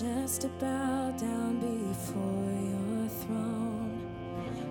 [0.00, 3.98] just to bow down before your throne.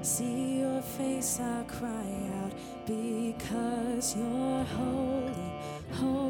[0.02, 2.54] See your face, I cry out
[2.86, 5.52] because you're holy,
[5.92, 6.27] holy.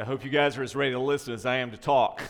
[0.00, 2.22] I hope you guys are as ready to listen as I am to talk.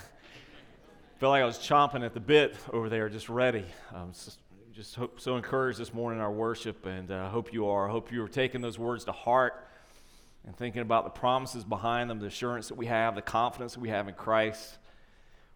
[1.18, 3.64] Feel like I was chomping at the bit over there, just ready.
[3.94, 4.40] Um, just,
[4.74, 7.88] just hope, so encouraged this morning in our worship, and I uh, hope you are.
[7.88, 9.68] I hope you are taking those words to heart
[10.44, 13.80] and thinking about the promises behind them, the assurance that we have, the confidence that
[13.80, 14.78] we have in Christ.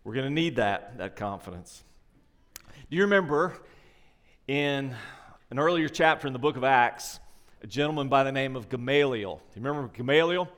[0.05, 1.83] We're going to need that, that confidence.
[2.91, 3.55] Do you remember
[4.47, 4.95] in
[5.51, 7.19] an earlier chapter in the book of Acts,
[7.61, 9.43] a gentleman by the name of Gamaliel?
[9.53, 10.49] Do you remember Gamaliel?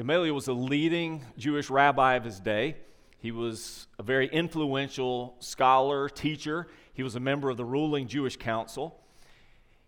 [0.00, 2.78] Gamaliel was a leading Jewish rabbi of his day.
[3.18, 6.68] He was a very influential scholar, teacher.
[6.94, 8.98] He was a member of the ruling Jewish council.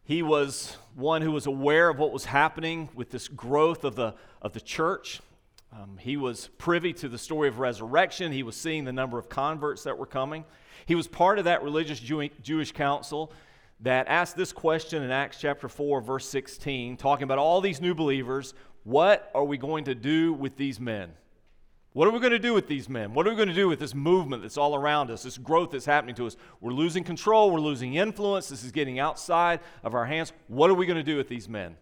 [0.04, 4.14] He was one who was aware of what was happening with this growth of the,
[4.42, 5.22] of the church.
[5.72, 8.32] Um, he was privy to the story of resurrection.
[8.32, 10.44] He was seeing the number of converts that were coming.
[10.84, 13.32] He was part of that religious Jew- Jewish council
[13.80, 17.94] that asked this question in Acts chapter 4, verse 16, talking about all these new
[17.94, 18.52] believers
[18.84, 21.12] what are we going to do with these men?
[21.92, 23.12] What are we going to do with these men?
[23.12, 25.72] What are we going to do with this movement that's all around us, this growth
[25.72, 26.36] that's happening to us?
[26.60, 30.32] We're losing control, we're losing influence, this is getting outside of our hands.
[30.48, 31.76] What are we going to do with these men?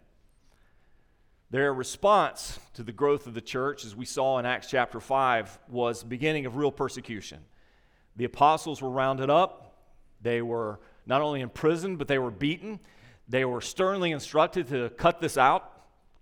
[1.51, 5.59] Their response to the growth of the church, as we saw in Acts chapter 5,
[5.69, 7.39] was the beginning of real persecution.
[8.17, 9.77] The apostles were rounded up,
[10.23, 12.79] they were not only imprisoned, but they were beaten.
[13.29, 15.73] They were sternly instructed to cut this out.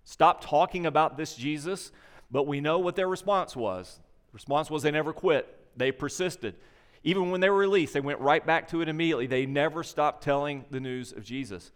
[0.09, 1.91] Stop talking about this Jesus.
[2.31, 3.99] But we know what their response was.
[4.31, 5.47] The response was they never quit,
[5.77, 6.55] they persisted.
[7.03, 9.27] Even when they were released, they went right back to it immediately.
[9.27, 11.71] They never stopped telling the news of Jesus.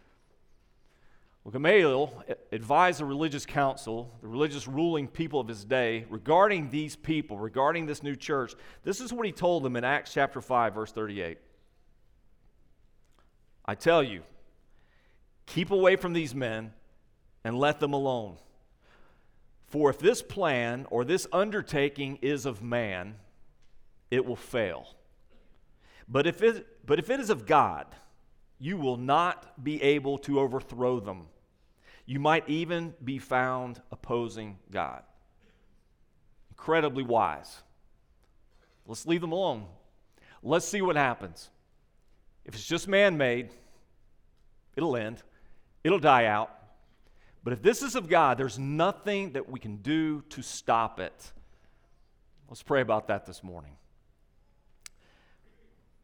[1.44, 6.96] Well, Gamaliel advised the religious council, the religious ruling people of his day, regarding these
[6.96, 8.54] people, regarding this new church.
[8.82, 11.38] This is what he told them in Acts chapter 5, verse 38.
[13.64, 14.22] I tell you,
[15.46, 16.72] keep away from these men
[17.44, 18.36] and let them alone.
[19.66, 23.16] For if this plan or this undertaking is of man,
[24.10, 24.86] it will fail.
[26.08, 27.86] But if it, but if it is of God,
[28.58, 31.26] you will not be able to overthrow them.
[32.06, 35.02] You might even be found opposing God.
[36.50, 37.62] Incredibly wise.
[38.86, 39.66] Let's leave them alone.
[40.42, 41.50] Let's see what happens.
[42.44, 43.50] If it's just man made,
[44.76, 45.22] it'll end,
[45.82, 46.50] it'll die out.
[47.44, 51.32] But if this is of God, there's nothing that we can do to stop it.
[52.48, 53.72] Let's pray about that this morning.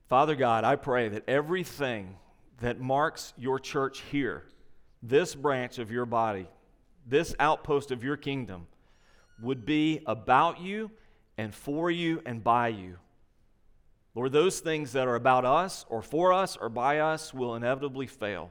[0.09, 2.16] Father God, I pray that everything
[2.61, 4.44] that marks your church here,
[5.02, 6.47] this branch of your body,
[7.06, 8.66] this outpost of your kingdom,
[9.40, 10.90] would be about you
[11.38, 12.99] and for you and by you.
[14.14, 18.06] Lord, those things that are about us or for us or by us will inevitably
[18.06, 18.50] fail.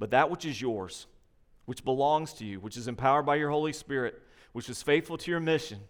[0.00, 1.06] But that which is yours,
[1.64, 4.20] which belongs to you, which is empowered by your Holy Spirit,
[4.52, 5.80] which is faithful to your mission,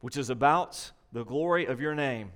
[0.00, 2.32] which is about the glory of your name,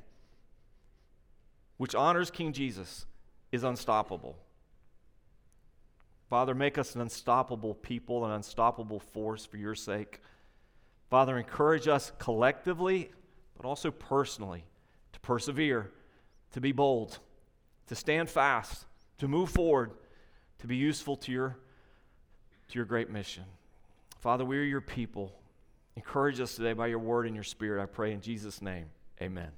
[1.76, 3.06] which honors King Jesus,
[3.50, 4.38] is unstoppable.
[6.28, 10.22] Father, make us an unstoppable people, an unstoppable force for your sake.
[11.10, 13.10] Father, encourage us collectively,
[13.54, 14.64] but also personally,
[15.12, 15.92] to persevere,
[16.52, 17.18] to be bold,
[17.88, 18.86] to stand fast,
[19.18, 19.92] to move forward
[20.62, 21.56] to be useful to your,
[22.68, 23.42] to your great mission.
[24.20, 25.32] Father, we are your people.
[25.96, 28.86] Encourage us today by your word and your spirit, I pray in Jesus' name.
[29.20, 29.48] Amen.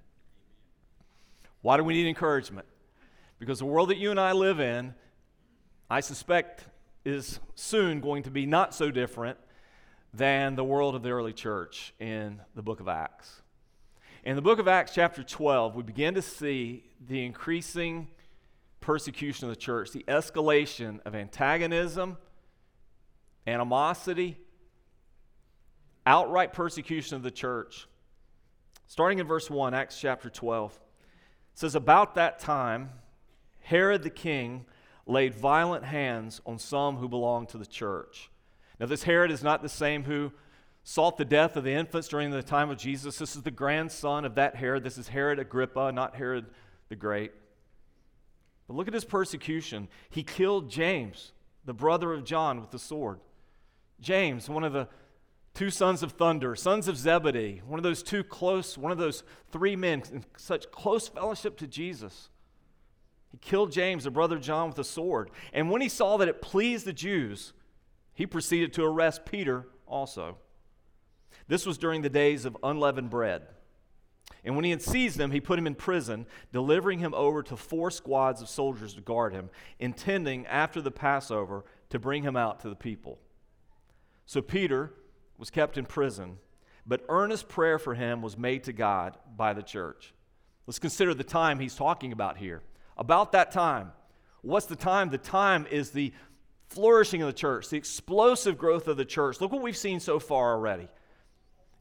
[1.61, 2.67] Why do we need encouragement?
[3.39, 4.95] Because the world that you and I live in,
[5.91, 6.65] I suspect,
[7.05, 9.37] is soon going to be not so different
[10.15, 13.43] than the world of the early church in the book of Acts.
[14.25, 18.09] In the book of Acts, chapter 12, we begin to see the increasing
[18.85, 22.19] persecution of the church, the escalation of antagonism,
[23.47, 24.37] animosity,
[26.05, 27.89] outright persecution of the church.
[28.87, 30.79] Starting in verse 1, Acts chapter 12,
[31.55, 32.91] says, About that time,
[33.61, 34.67] Herod the king
[35.07, 38.31] laid violent hands on some who belonged to the church.
[38.79, 40.31] Now, this Herod is not the same who
[40.83, 43.17] sought the death of the infants during the time of Jesus.
[43.17, 44.85] This is the grandson of that Herod.
[44.85, 46.45] This is Herod Agrippa, not Herod
[46.91, 47.33] the Great.
[48.75, 49.87] But look at his persecution.
[50.11, 51.33] He killed James,
[51.65, 53.21] the brother of John, with the sword.
[54.01, 54.89] James, one of the
[55.55, 59.23] two sons of thunder, sons of Zebedee, one of those two close, one of those
[59.53, 62.31] three men in such close fellowship to Jesus.
[63.31, 65.31] He killed James, the brother of John, with a sword.
[65.53, 67.53] And when he saw that it pleased the Jews,
[68.13, 70.37] he proceeded to arrest Peter also.
[71.47, 73.43] This was during the days of unleavened bread.
[74.45, 77.57] And when he had seized him, he put him in prison, delivering him over to
[77.57, 79.49] four squads of soldiers to guard him,
[79.79, 83.19] intending after the Passover to bring him out to the people.
[84.27, 84.93] So Peter
[85.39, 86.39] was kept in prison,
[86.87, 90.13] but earnest prayer for him was made to God by the church.
[90.67, 92.63] Let's consider the time he's talking about here.
[92.97, 93.93] About that time.
[94.43, 95.09] What's the time?
[95.09, 96.13] The time is the
[96.69, 99.41] flourishing of the church, the explosive growth of the church.
[99.41, 100.89] Look what we've seen so far already.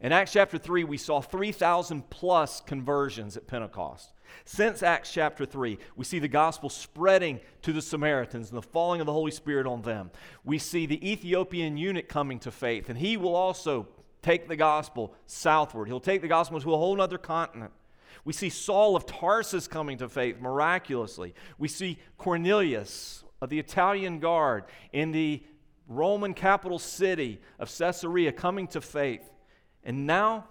[0.03, 4.12] In Acts chapter 3, we saw 3,000 plus conversions at Pentecost.
[4.43, 9.00] Since Acts chapter 3, we see the gospel spreading to the Samaritans and the falling
[9.00, 10.12] of the Holy Spirit on them.
[10.43, 13.88] We see the Ethiopian eunuch coming to faith, and he will also
[14.22, 15.88] take the gospel southward.
[15.88, 17.72] He'll take the gospel to a whole other continent.
[18.25, 21.33] We see Saul of Tarsus coming to faith miraculously.
[21.57, 25.43] We see Cornelius of the Italian guard in the
[25.88, 29.29] Roman capital city of Caesarea coming to faith.
[29.83, 30.45] And now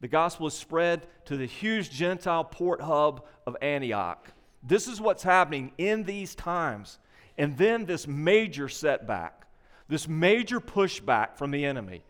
[0.00, 4.28] the gospel is spread to the huge Gentile port hub of Antioch.
[4.62, 6.98] This is what's happening in these times.
[7.36, 9.46] And then this major setback,
[9.88, 12.04] this major pushback from the enemy.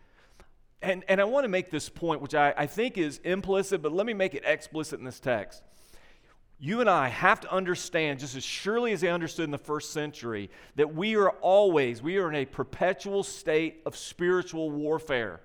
[0.81, 3.91] And, and I want to make this point, which I, I think is implicit, but
[3.91, 5.63] let me make it explicit in this text.
[6.59, 9.91] You and I have to understand, just as surely as they understood in the first
[9.91, 15.41] century, that we are always, we are in a perpetual state of spiritual warfare.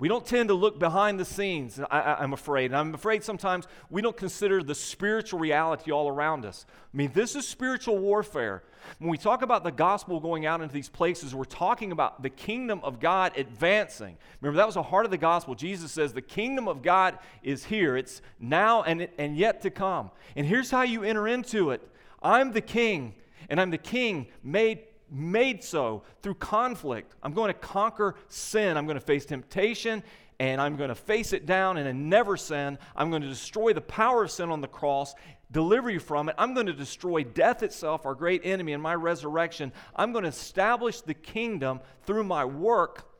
[0.00, 2.66] We don't tend to look behind the scenes, I, am afraid.
[2.66, 6.66] And I'm afraid sometimes we don't consider the spiritual reality all around us.
[6.92, 8.64] I mean, this is spiritual warfare.
[8.98, 12.30] When we talk about the gospel going out into these places, we're talking about the
[12.30, 14.16] kingdom of God advancing.
[14.40, 15.54] Remember, that was the heart of the gospel.
[15.54, 20.10] Jesus says the kingdom of God is here, it's now and, and yet to come.
[20.34, 21.88] And here's how you enter into it
[22.20, 23.14] I'm the king,
[23.48, 24.80] and I'm the king made
[25.10, 27.14] made so through conflict.
[27.22, 28.76] I'm going to conquer sin.
[28.76, 30.02] I'm going to face temptation
[30.40, 32.78] and I'm going to face it down and never sin.
[32.96, 35.14] I'm going to destroy the power of sin on the cross,
[35.50, 36.34] deliver you from it.
[36.38, 39.72] I'm going to destroy death itself, our great enemy, and my resurrection.
[39.94, 43.13] I'm going to establish the kingdom through my work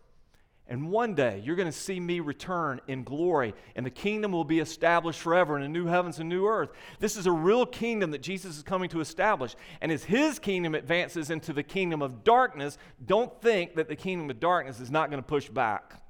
[0.66, 4.44] and one day you're going to see me return in glory, and the kingdom will
[4.44, 6.70] be established forever in a new heavens and new earth.
[6.98, 9.54] This is a real kingdom that Jesus is coming to establish.
[9.82, 14.30] And as his kingdom advances into the kingdom of darkness, don't think that the kingdom
[14.30, 16.00] of darkness is not going to push back.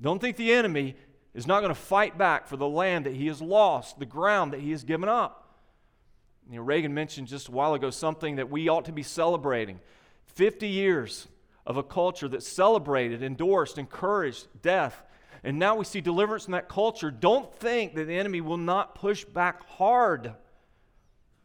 [0.00, 0.96] Don't think the enemy
[1.32, 4.52] is not going to fight back for the land that he has lost, the ground
[4.52, 5.58] that he has given up.
[6.50, 9.78] You know, Reagan mentioned just a while ago something that we ought to be celebrating
[10.26, 11.28] 50 years
[11.70, 15.04] of a culture that celebrated, endorsed, encouraged death.
[15.44, 17.12] And now we see deliverance in that culture.
[17.12, 20.34] Don't think that the enemy will not push back hard.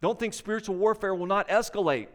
[0.01, 2.07] Don't think spiritual warfare will not escalate.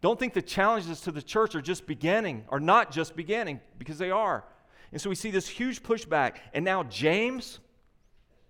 [0.00, 3.98] Don't think the challenges to the church are just beginning, are not just beginning, because
[3.98, 4.42] they are.
[4.90, 6.38] And so we see this huge pushback.
[6.54, 7.60] And now James,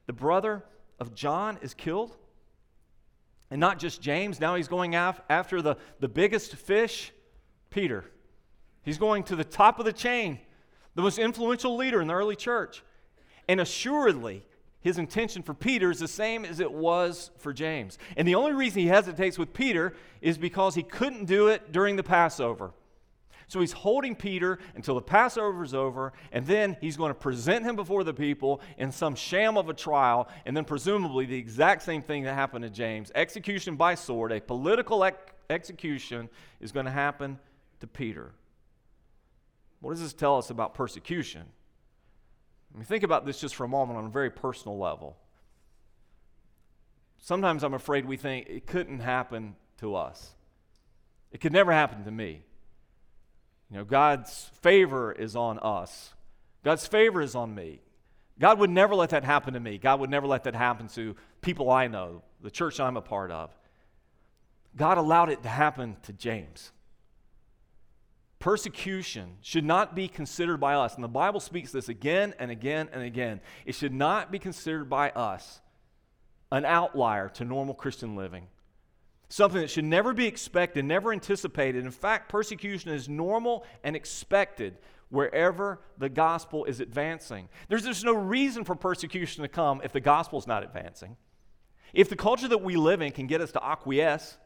[0.06, 0.64] the brother
[0.99, 2.16] of John, is killed.
[3.50, 7.12] And not just James, now he's going af- after the, the biggest fish,
[7.68, 8.06] Peter.
[8.85, 10.38] He's going to the top of the chain,
[10.95, 12.83] the most influential leader in the early church.
[13.49, 14.45] And assuredly,
[14.81, 17.99] his intention for Peter is the same as it was for James.
[18.17, 21.97] And the only reason he hesitates with Peter is because he couldn't do it during
[21.97, 22.73] the Passover.
[23.49, 27.64] So he's holding Peter until the Passover is over, and then he's going to present
[27.64, 31.83] him before the people in some sham of a trial, and then presumably the exact
[31.83, 36.29] same thing that happened to James execution by sword, a political ex- execution,
[36.61, 37.38] is going to happen
[37.81, 38.33] to Peter.
[39.85, 41.43] What does this tell us about persecution?
[42.75, 45.19] I mean, think about this just for a moment on a very personal level.
[47.19, 50.31] Sometimes I'm afraid we think it couldn't happen to us.
[51.33, 52.45] It could never happen to me.
[53.71, 56.14] You know, God's favor is on us.
[56.64, 57.83] God's favor is on me.
[58.38, 59.76] God would never let that happen to me.
[59.76, 63.31] God would never let that happen to people I know, the church I'm a part
[63.31, 63.50] of.
[64.76, 66.73] God allowed it to happen to James.
[68.44, 70.96] Persecution should not be considered by us.
[70.96, 73.40] And the Bible speaks this again and again and again.
[73.64, 75.62] It should not be considered by us
[76.52, 78.48] an outlier to normal Christian living.
[79.30, 81.86] Something that should never be expected, never anticipated.
[81.86, 84.76] In fact, persecution is normal and expected
[85.08, 87.48] wherever the gospel is advancing.
[87.70, 91.16] There's just no reason for persecution to come if the gospel is not advancing.
[91.94, 94.36] If the culture that we live in can get us to acquiesce,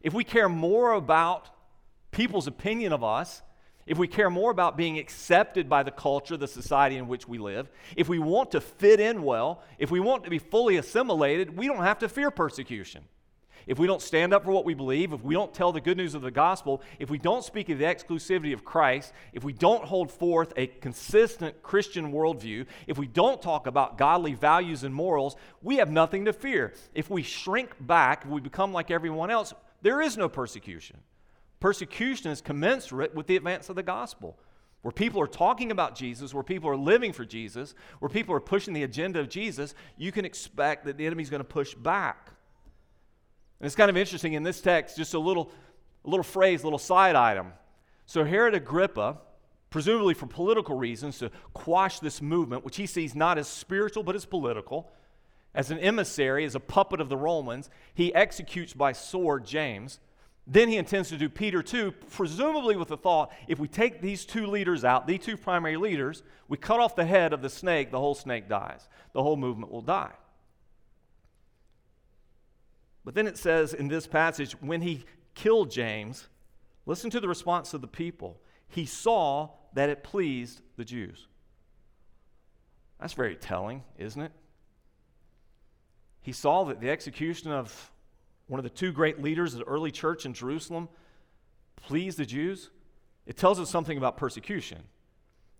[0.00, 1.50] if we care more about
[2.10, 3.42] people's opinion of us,
[3.86, 7.38] if we care more about being accepted by the culture, the society in which we
[7.38, 11.56] live, if we want to fit in well, if we want to be fully assimilated,
[11.56, 13.04] we don't have to fear persecution.
[13.66, 15.98] If we don't stand up for what we believe, if we don't tell the good
[15.98, 19.52] news of the gospel, if we don't speak of the exclusivity of Christ, if we
[19.52, 24.94] don't hold forth a consistent Christian worldview, if we don't talk about godly values and
[24.94, 26.72] morals, we have nothing to fear.
[26.94, 30.98] If we shrink back, if we become like everyone else, there is no persecution.
[31.60, 34.38] Persecution is commensurate with the advance of the gospel.
[34.82, 38.40] where people are talking about Jesus, where people are living for Jesus, where people are
[38.40, 42.30] pushing the agenda of Jesus, you can expect that the enemy's going to push back.
[43.60, 45.50] And it's kind of interesting in this text, just a little,
[46.04, 47.52] a little phrase, a little side item.
[48.06, 49.18] So Herod Agrippa,
[49.68, 54.14] presumably for political reasons, to quash this movement, which he sees not as spiritual but
[54.14, 54.92] as political,
[55.54, 59.98] as an emissary, as a puppet of the Romans, he executes by sword James.
[60.50, 64.24] Then he intends to do Peter too, presumably with the thought if we take these
[64.24, 67.90] two leaders out, these two primary leaders, we cut off the head of the snake,
[67.90, 68.88] the whole snake dies.
[69.12, 70.14] The whole movement will die.
[73.04, 76.28] But then it says in this passage, when he killed James,
[76.86, 78.40] listen to the response of the people.
[78.68, 81.26] He saw that it pleased the Jews.
[82.98, 84.32] That's very telling, isn't it?
[86.22, 87.90] He saw that the execution of
[88.48, 90.88] one of the two great leaders of the early church in Jerusalem,
[91.76, 92.70] please the Jews,
[93.26, 94.78] it tells us something about persecution.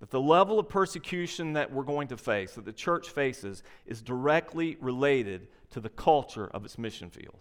[0.00, 4.00] That the level of persecution that we're going to face, that the church faces, is
[4.00, 7.38] directly related to the culture of its mission field.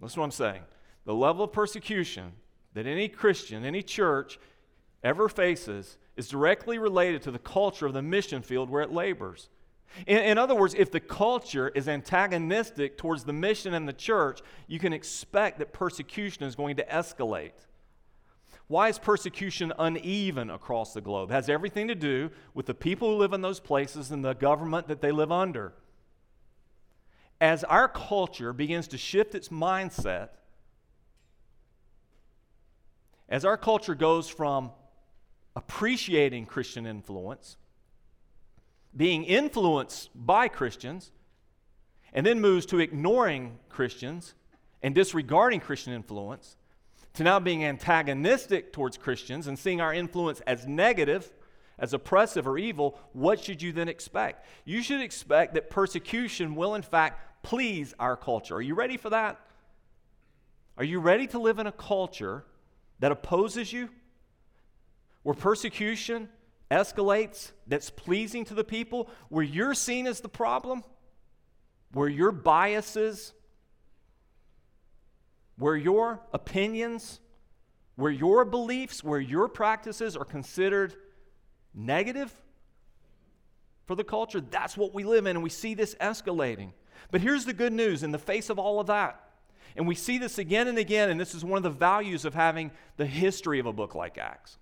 [0.00, 0.62] That's what I'm saying.
[1.04, 2.32] The level of persecution
[2.74, 4.38] that any Christian, any church
[5.02, 9.48] ever faces is directly related to the culture of the mission field where it labors.
[10.06, 14.40] In, in, other words, if the culture is antagonistic towards the mission and the church,
[14.66, 17.66] you can expect that persecution is going to escalate.
[18.68, 21.30] Why is persecution uneven across the globe?
[21.30, 24.34] It has everything to do with the people who live in those places and the
[24.34, 25.72] government that they live under.
[27.40, 30.28] As our culture begins to shift its mindset,
[33.28, 34.70] as our culture goes from
[35.56, 37.56] appreciating Christian influence
[38.96, 41.10] being influenced by Christians,
[42.12, 44.34] and then moves to ignoring Christians
[44.82, 46.56] and disregarding Christian influence,
[47.14, 51.30] to now being antagonistic towards Christians and seeing our influence as negative,
[51.78, 54.46] as oppressive or evil, what should you then expect?
[54.64, 58.56] You should expect that persecution will, in fact, please our culture.
[58.56, 59.40] Are you ready for that?
[60.76, 62.44] Are you ready to live in a culture
[63.00, 63.88] that opposes you?
[65.22, 66.28] Where persecution
[66.70, 70.84] escalates that's pleasing to the people, where you're seen as the problem,
[71.92, 73.32] where your biases,
[75.56, 77.20] where your opinions,
[77.96, 80.94] where your beliefs, where your practices are considered
[81.74, 82.32] negative
[83.86, 86.70] for the culture, that's what we live in, and we see this escalating.
[87.10, 89.20] But here's the good news in the face of all of that.
[89.76, 92.34] And we see this again and again, and this is one of the values of
[92.34, 94.58] having the history of a book like Acts.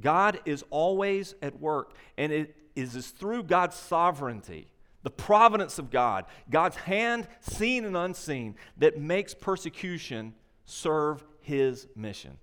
[0.00, 4.68] God is always at work, and it is through God's sovereignty,
[5.02, 10.34] the providence of God, God's hand, seen and unseen, that makes persecution
[10.64, 12.38] serve his mission.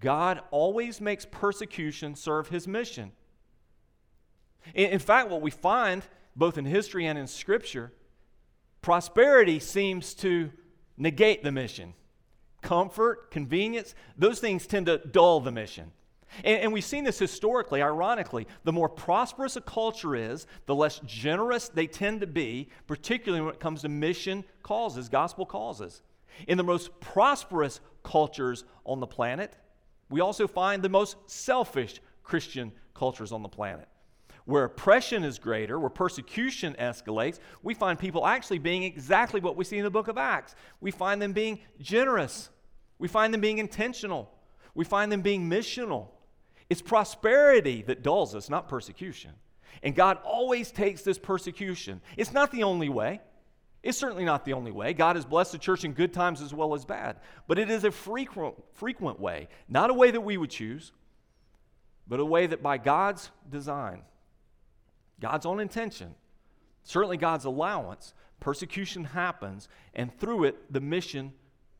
[0.00, 3.12] God always makes persecution serve his mission.
[4.74, 6.02] In, fact, what we find
[6.34, 7.92] both in history and in Scripture,
[8.80, 10.50] prosperity seems to
[10.96, 11.94] negate the mission.
[12.62, 15.92] Comfort, convenience, those things tend to dull the mission.
[16.44, 18.46] And, and, we've seen this historically, ironically.
[18.64, 23.54] The more prosperous a culture is, the less generous they tend to be, particularly when
[23.54, 26.02] it comes to mission causes, gospel causes.
[26.48, 29.56] In the most prosperous cultures on the planet,
[30.08, 33.88] we also find the most selfish Christian cultures on the planet.
[34.44, 39.64] Where oppression is greater, where persecution escalates, we find people actually being exactly what we
[39.64, 40.54] see in the book of Acts.
[40.80, 42.50] We find them being generous,
[42.98, 44.32] we find them being intentional,
[44.74, 46.08] we find them being missional.
[46.70, 49.32] It's prosperity that dulls us, not persecution.
[49.82, 52.00] And God always takes this persecution.
[52.16, 53.20] It's not the only way.
[53.82, 54.92] It's certainly not the only way.
[54.92, 57.16] God has blessed the church in good times as well as bad.
[57.48, 60.92] But it is a frequent, frequent way, not a way that we would choose,
[62.06, 64.02] but a way that by God's design,
[65.20, 66.14] God's own intention,
[66.84, 71.32] certainly God's allowance, persecution happens, and through it, the mission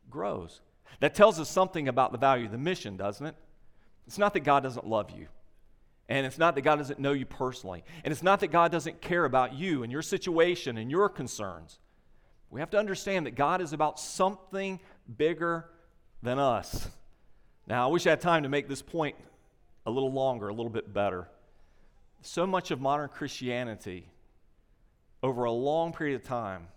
[0.09, 0.61] grows.
[0.99, 3.35] That tells us something about the value of the mission, doesn't it?
[4.07, 5.27] It's not that God doesn't love you.
[6.09, 7.83] And it's not that God doesn't know you personally.
[8.03, 11.79] And it's not that God doesn't care about you and your situation and your concerns.
[12.49, 14.79] We have to understand that God is about something
[15.17, 15.65] bigger
[16.21, 16.87] than us.
[17.65, 19.15] Now, I wish I had time to make this point
[19.85, 21.29] a little longer, a little bit better.
[22.21, 24.07] So much of modern Christianity,
[25.21, 26.67] over a long period of time,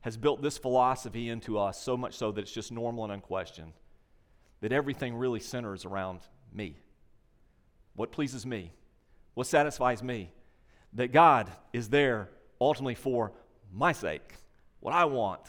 [0.00, 3.72] has built this philosophy into us, so much so that it's just normal and unquestioned.
[4.60, 6.20] That everything really centers around
[6.54, 6.76] me.
[7.94, 8.72] What pleases me?
[9.34, 10.30] What satisfies me?
[10.92, 12.28] That God is there
[12.60, 13.32] ultimately for
[13.72, 14.34] my sake,
[14.80, 15.40] what I want,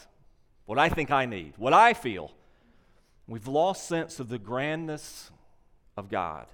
[0.66, 2.32] what I think I need, what I feel.
[3.26, 5.30] We've lost sense of the grandness
[5.96, 6.46] of God,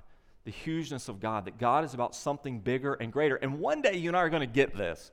[0.44, 3.36] the hugeness of God, that God is about something bigger and greater.
[3.36, 5.10] And one day you and I are going to get this.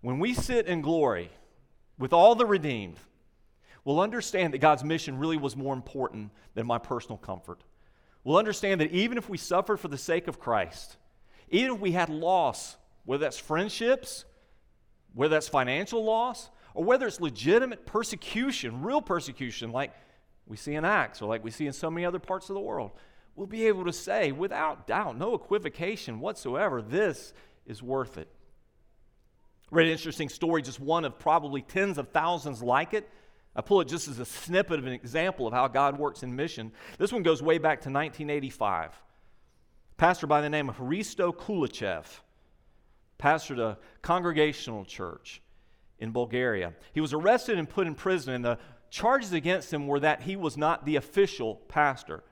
[0.00, 1.30] When we sit in glory
[1.98, 2.96] with all the redeemed,
[3.84, 7.62] we'll understand that God's mission really was more important than my personal comfort.
[8.24, 10.96] We'll understand that even if we suffered for the sake of Christ,
[11.50, 14.24] even if we had loss, whether that's friendships,
[15.12, 19.92] whether that's financial loss, or whether it's legitimate persecution, real persecution, like
[20.46, 22.60] we see in Acts or like we see in so many other parts of the
[22.60, 22.92] world,
[23.34, 27.34] we'll be able to say without doubt, no equivocation whatsoever, this
[27.66, 28.28] is worth it.
[29.70, 33.08] Read an interesting story, just one of probably tens of thousands like it.
[33.54, 36.34] I pull it just as a snippet of an example of how God works in
[36.34, 36.72] mission.
[36.98, 38.98] This one goes way back to 1985.
[39.98, 42.06] Pastor by the name of Hristo Kulichev
[43.18, 45.42] pastored a congregational church
[45.98, 46.72] in Bulgaria.
[46.92, 48.58] He was arrested and put in prison, and the
[48.90, 52.24] charges against him were that he was not the official pastor.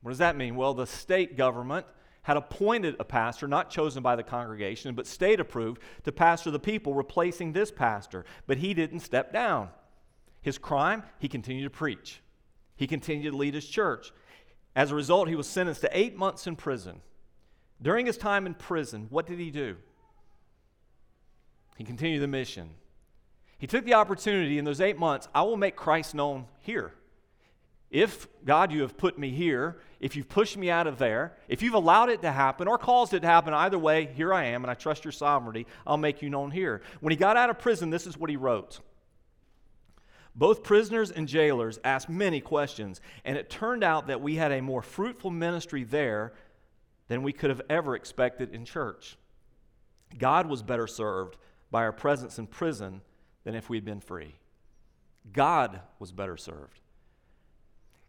[0.00, 0.56] What does that mean?
[0.56, 1.86] Well, the state government
[2.22, 6.58] had appointed a pastor, not chosen by the congregation, but state approved, to pastor the
[6.58, 8.24] people, replacing this pastor.
[8.48, 9.68] But he didn't step down.
[10.46, 12.20] His crime, he continued to preach,
[12.76, 14.12] he continued to lead his church.
[14.76, 17.00] As a result, he was sentenced to eight months in prison.
[17.82, 19.74] During his time in prison, what did he do?
[21.76, 22.70] He continued the mission.
[23.58, 26.92] He took the opportunity in those eight months I will make Christ known here.
[27.90, 31.60] If, God, you have put me here, if you've pushed me out of there, if
[31.60, 34.62] you've allowed it to happen or caused it to happen, either way, here I am
[34.62, 36.82] and I trust your sovereignty, I'll make you known here.
[37.00, 38.78] When he got out of prison, this is what he wrote.
[40.36, 44.60] Both prisoners and jailers asked many questions, and it turned out that we had a
[44.60, 46.34] more fruitful ministry there
[47.08, 49.16] than we could have ever expected in church.
[50.18, 51.38] God was better served
[51.70, 53.00] by our presence in prison
[53.44, 54.34] than if we'd been free.
[55.32, 56.80] God was better served.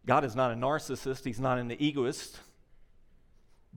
[0.06, 2.40] God is not a narcissist, He's not an egoist.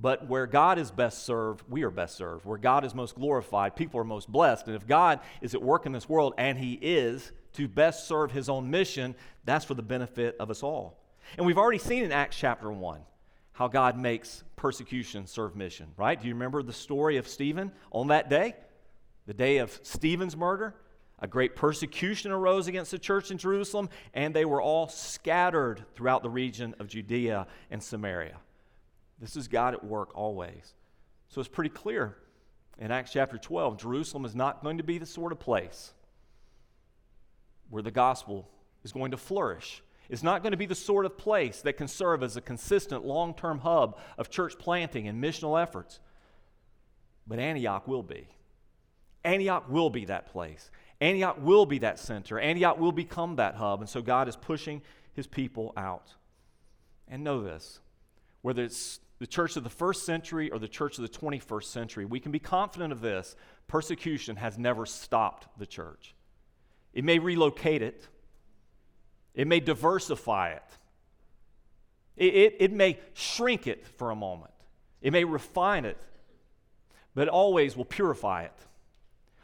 [0.00, 2.46] But where God is best served, we are best served.
[2.46, 4.66] Where God is most glorified, people are most blessed.
[4.66, 8.32] And if God is at work in this world, and He is, to best serve
[8.32, 11.00] His own mission, that's for the benefit of us all.
[11.36, 13.00] And we've already seen in Acts chapter 1
[13.52, 16.20] how God makes persecution serve mission, right?
[16.20, 18.54] Do you remember the story of Stephen on that day?
[19.26, 20.74] The day of Stephen's murder?
[21.18, 26.22] A great persecution arose against the church in Jerusalem, and they were all scattered throughout
[26.22, 28.38] the region of Judea and Samaria.
[29.20, 30.72] This is God at work always.
[31.28, 32.16] So it's pretty clear
[32.78, 35.92] in Acts chapter 12 Jerusalem is not going to be the sort of place
[37.70, 38.48] where the gospel
[38.84, 41.88] is going to flourish is not going to be the sort of place that can
[41.88, 46.00] serve as a consistent long term hub of church planting and missional efforts.
[47.26, 48.26] But Antioch will be.
[49.24, 50.70] Antioch will be that place.
[51.00, 52.38] Antioch will be that center.
[52.38, 53.80] Antioch will become that hub.
[53.80, 54.82] And so God is pushing
[55.14, 56.14] his people out.
[57.08, 57.80] And know this
[58.42, 62.04] whether it's the church of the first century or the church of the 21st century,
[62.06, 63.36] we can be confident of this
[63.68, 66.14] persecution has never stopped the church.
[66.92, 68.06] It may relocate it,
[69.34, 70.62] it may diversify it.
[72.16, 74.52] It, it, it, may shrink it for a moment.
[75.00, 75.96] It may refine it,
[77.14, 78.52] but it always will purify it.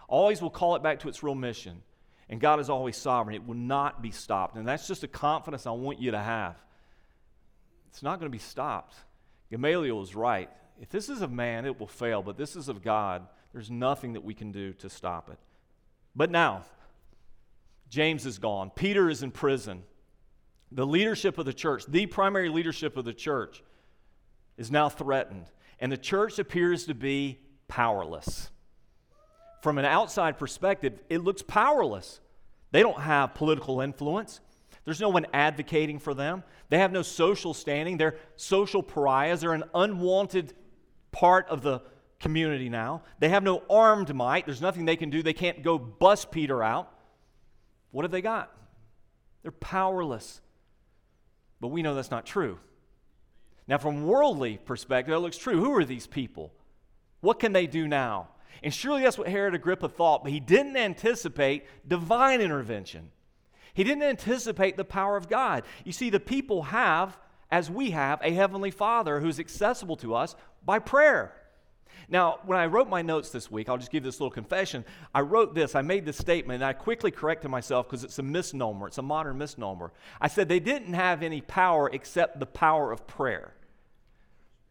[0.08, 1.82] Always will call it back to its real mission.
[2.28, 3.34] And God is always sovereign.
[3.34, 4.56] It will not be stopped.
[4.56, 6.56] And that's just a confidence I want you to have.
[7.88, 8.94] It's not going to be stopped.
[9.50, 10.50] Gamaliel is right.
[10.80, 13.26] If this is of man, it will fail, but this is of God.
[13.52, 15.38] There's nothing that we can do to stop it.
[16.14, 16.64] But now,
[17.88, 18.70] James is gone.
[18.70, 19.82] Peter is in prison.
[20.72, 23.62] The leadership of the church, the primary leadership of the church,
[24.56, 25.46] is now threatened.
[25.78, 28.50] And the church appears to be powerless.
[29.62, 32.20] From an outside perspective, it looks powerless.
[32.72, 34.40] They don't have political influence.
[34.84, 36.44] There's no one advocating for them.
[36.68, 37.96] They have no social standing.
[37.96, 39.40] They're social pariahs.
[39.40, 40.54] They're an unwanted
[41.12, 41.82] part of the
[42.20, 43.02] community now.
[43.18, 44.46] They have no armed might.
[44.46, 45.22] There's nothing they can do.
[45.22, 46.92] They can't go bust Peter out.
[47.96, 48.52] What have they got?
[49.40, 50.42] They're powerless.
[51.62, 52.58] But we know that's not true.
[53.66, 55.58] Now, from worldly perspective, it looks true.
[55.58, 56.52] Who are these people?
[57.22, 58.28] What can they do now?
[58.62, 63.12] And surely that's what Herod Agrippa thought, but he didn't anticipate divine intervention.
[63.72, 65.64] He didn't anticipate the power of God.
[65.82, 67.16] You see, the people have,
[67.50, 71.32] as we have, a heavenly Father who's accessible to us by prayer.
[72.08, 74.84] Now, when I wrote my notes this week, I'll just give this little confession.
[75.14, 78.22] I wrote this, I made this statement, and I quickly corrected myself because it's a
[78.22, 78.86] misnomer.
[78.86, 79.92] It's a modern misnomer.
[80.20, 83.54] I said they didn't have any power except the power of prayer.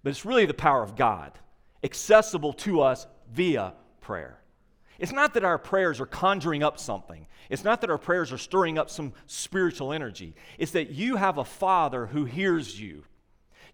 [0.03, 1.31] But it's really the power of God,
[1.83, 4.39] accessible to us via prayer.
[4.97, 7.27] It's not that our prayers are conjuring up something.
[7.49, 10.35] It's not that our prayers are stirring up some spiritual energy.
[10.57, 13.03] It's that you have a Father who hears you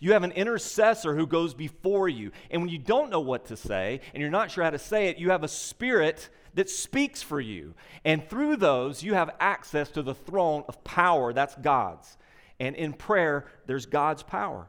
[0.02, 2.32] You have an intercessor who goes before you.
[2.50, 5.08] And when you don't know what to say and you're not sure how to say
[5.08, 7.76] it, you have a spirit that speaks for you.
[8.04, 11.34] And through those, you have access to the throne of power.
[11.34, 12.18] That's God's.
[12.60, 14.68] And in prayer, there's God's power.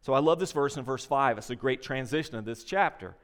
[0.00, 1.36] So I love this verse in verse 5.
[1.36, 3.16] It's a great transition of this chapter.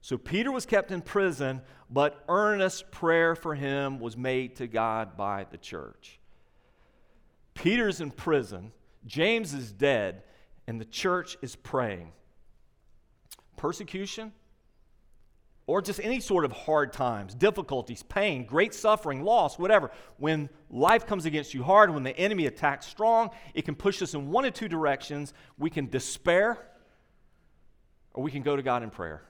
[0.00, 5.16] So Peter was kept in prison, but earnest prayer for him was made to God
[5.16, 6.18] by the church.
[7.54, 8.72] Peter's in prison,
[9.06, 10.24] James is dead,
[10.66, 12.12] and the church is praying.
[13.56, 14.32] Persecution,
[15.66, 19.90] or just any sort of hard times, difficulties, pain, great suffering, loss, whatever.
[20.16, 24.14] When life comes against you hard, when the enemy attacks strong, it can push us
[24.14, 25.34] in one of two directions.
[25.58, 26.58] We can despair,
[28.14, 29.22] or we can go to God in prayer.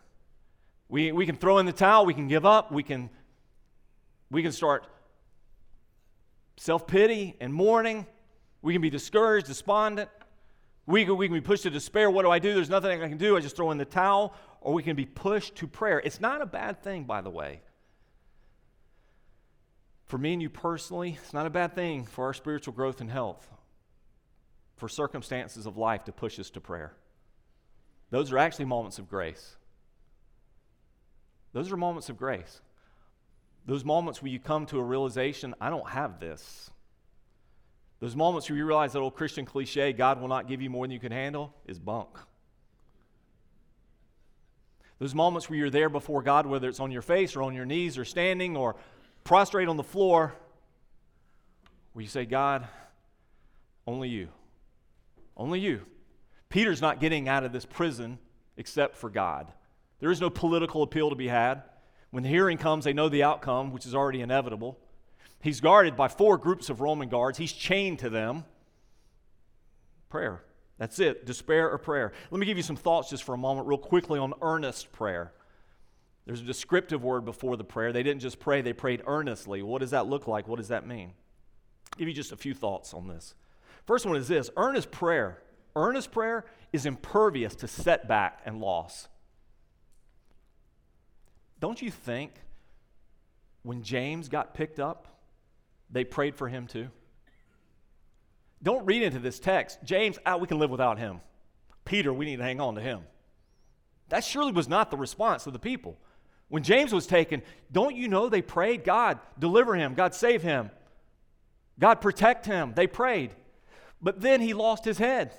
[0.88, 3.08] We, we can throw in the towel, we can give up, we can,
[4.30, 4.86] we can start
[6.58, 8.06] self pity and mourning,
[8.60, 10.10] we can be discouraged, despondent.
[10.86, 12.10] We can, we can be pushed to despair.
[12.10, 12.54] What do I do?
[12.54, 13.36] There's nothing I can do.
[13.36, 16.00] I just throw in the towel or we can be pushed to prayer.
[16.04, 17.60] It's not a bad thing, by the way.
[20.06, 23.10] For me and you personally, it's not a bad thing for our spiritual growth and
[23.10, 23.48] health,
[24.76, 26.94] for circumstances of life to push us to prayer.
[28.10, 29.56] Those are actually moments of grace.
[31.52, 32.60] Those are moments of grace.
[33.66, 36.70] Those moments where you come to a realization, I don't have this.
[38.00, 40.84] Those moments where you realize that old Christian cliche, God will not give you more
[40.84, 42.10] than you can handle, is bunk.
[44.98, 47.66] Those moments where you're there before God, whether it's on your face or on your
[47.66, 48.76] knees or standing or
[49.24, 50.34] prostrate on the floor,
[51.92, 52.66] where you say, God,
[53.86, 54.28] only you.
[55.36, 55.82] Only you.
[56.48, 58.18] Peter's not getting out of this prison
[58.56, 59.52] except for God.
[60.00, 61.62] There is no political appeal to be had.
[62.10, 64.78] When the hearing comes, they know the outcome, which is already inevitable.
[65.46, 68.44] He's guarded by four groups of Roman guards, he's chained to them.
[70.08, 70.42] Prayer.
[70.76, 72.12] That's it, despair or prayer.
[72.32, 75.32] Let me give you some thoughts just for a moment, real quickly, on earnest prayer.
[76.24, 77.92] There's a descriptive word before the prayer.
[77.92, 79.62] They didn't just pray, they prayed earnestly.
[79.62, 80.48] What does that look like?
[80.48, 81.12] What does that mean?
[81.92, 83.36] I'll give you just a few thoughts on this.
[83.86, 85.44] First one is this earnest prayer.
[85.76, 89.06] Earnest prayer is impervious to setback and loss.
[91.60, 92.32] Don't you think
[93.62, 95.12] when James got picked up,
[95.90, 96.88] they prayed for him too?
[98.62, 99.78] Don't read into this text.
[99.84, 101.20] James, ah, we can live without him.
[101.84, 103.02] Peter, we need to hang on to him.
[104.08, 105.96] That surely was not the response of the people.
[106.48, 110.70] When James was taken, don't you know they prayed, God, deliver him, God, save him,
[111.78, 112.72] God, protect him.
[112.74, 113.32] They prayed.
[114.00, 115.32] But then he lost his head.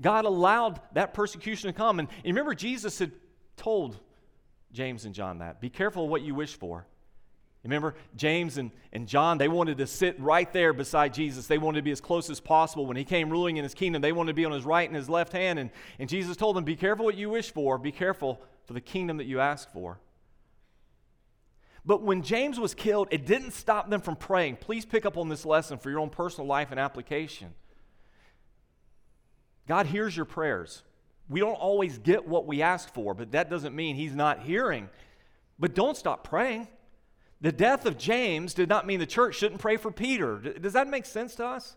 [0.00, 1.98] God allowed that persecution to come.
[1.98, 3.12] And, and remember, Jesus had
[3.56, 3.98] told
[4.72, 6.86] James and John that be careful what you wish for.
[7.64, 11.46] Remember, James and, and John, they wanted to sit right there beside Jesus.
[11.46, 12.86] They wanted to be as close as possible.
[12.86, 14.96] When he came ruling in his kingdom, they wanted to be on his right and
[14.96, 15.60] his left hand.
[15.60, 15.70] And,
[16.00, 19.18] and Jesus told them, Be careful what you wish for, be careful for the kingdom
[19.18, 20.00] that you ask for.
[21.84, 24.56] But when James was killed, it didn't stop them from praying.
[24.56, 27.54] Please pick up on this lesson for your own personal life and application.
[29.68, 30.82] God hears your prayers.
[31.28, 34.88] We don't always get what we ask for, but that doesn't mean He's not hearing.
[35.58, 36.68] But don't stop praying.
[37.42, 40.38] The death of James did not mean the church shouldn't pray for Peter.
[40.38, 41.76] Does that make sense to us?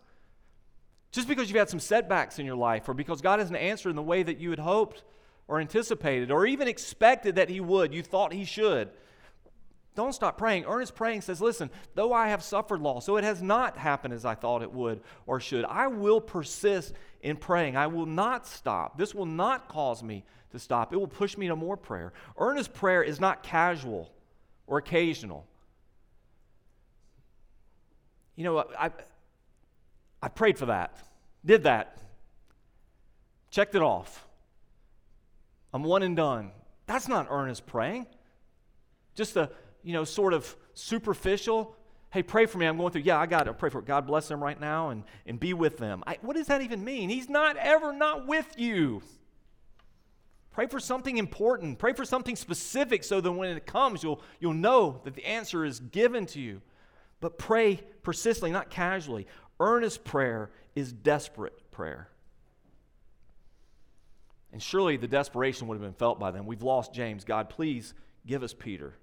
[1.10, 3.96] Just because you've had some setbacks in your life, or because God hasn't answered in
[3.96, 5.02] the way that you had hoped
[5.48, 8.90] or anticipated, or even expected that He would, you thought He should.
[9.96, 10.66] Don't stop praying.
[10.66, 14.24] Earnest praying says, Listen, though I have suffered loss, so it has not happened as
[14.24, 17.76] I thought it would or should, I will persist in praying.
[17.76, 18.98] I will not stop.
[18.98, 20.92] This will not cause me to stop.
[20.92, 22.12] It will push me to more prayer.
[22.38, 24.12] Earnest prayer is not casual
[24.66, 25.46] or occasional.
[28.36, 28.90] You know, I,
[30.22, 30.96] I prayed for that,
[31.44, 31.98] did that,
[33.50, 34.26] checked it off.
[35.72, 36.52] I'm one and done.
[36.86, 38.06] That's not earnest praying.
[39.14, 39.50] Just a,
[39.82, 41.74] you know, sort of superficial,
[42.10, 42.66] hey, pray for me.
[42.66, 43.86] I'm going through, yeah, I got to pray for it.
[43.86, 46.04] God bless them right now and, and be with them.
[46.06, 47.08] I, what does that even mean?
[47.08, 49.02] He's not ever not with you.
[50.52, 51.78] Pray for something important.
[51.78, 55.64] Pray for something specific so that when it comes, you'll, you'll know that the answer
[55.64, 56.62] is given to you.
[57.20, 59.26] But pray persistently, not casually.
[59.58, 62.08] Earnest prayer is desperate prayer.
[64.52, 66.46] And surely the desperation would have been felt by them.
[66.46, 67.24] We've lost James.
[67.24, 67.94] God, please
[68.26, 68.94] give us Peter.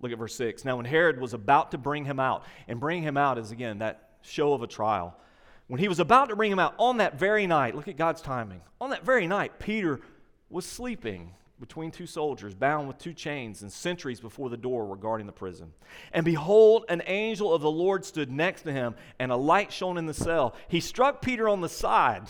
[0.00, 0.64] Look at verse 6.
[0.64, 3.78] Now, when Herod was about to bring him out, and bring him out is again
[3.78, 5.16] that show of a trial.
[5.66, 8.22] When he was about to bring him out on that very night, look at God's
[8.22, 8.60] timing.
[8.80, 10.00] On that very night, Peter
[10.48, 14.96] was sleeping between two soldiers, bound with two chains, and sentries before the door were
[14.96, 15.72] guarding the prison.
[16.12, 19.98] And behold, an angel of the Lord stood next to him, and a light shone
[19.98, 20.56] in the cell.
[20.68, 22.22] He struck Peter on the side.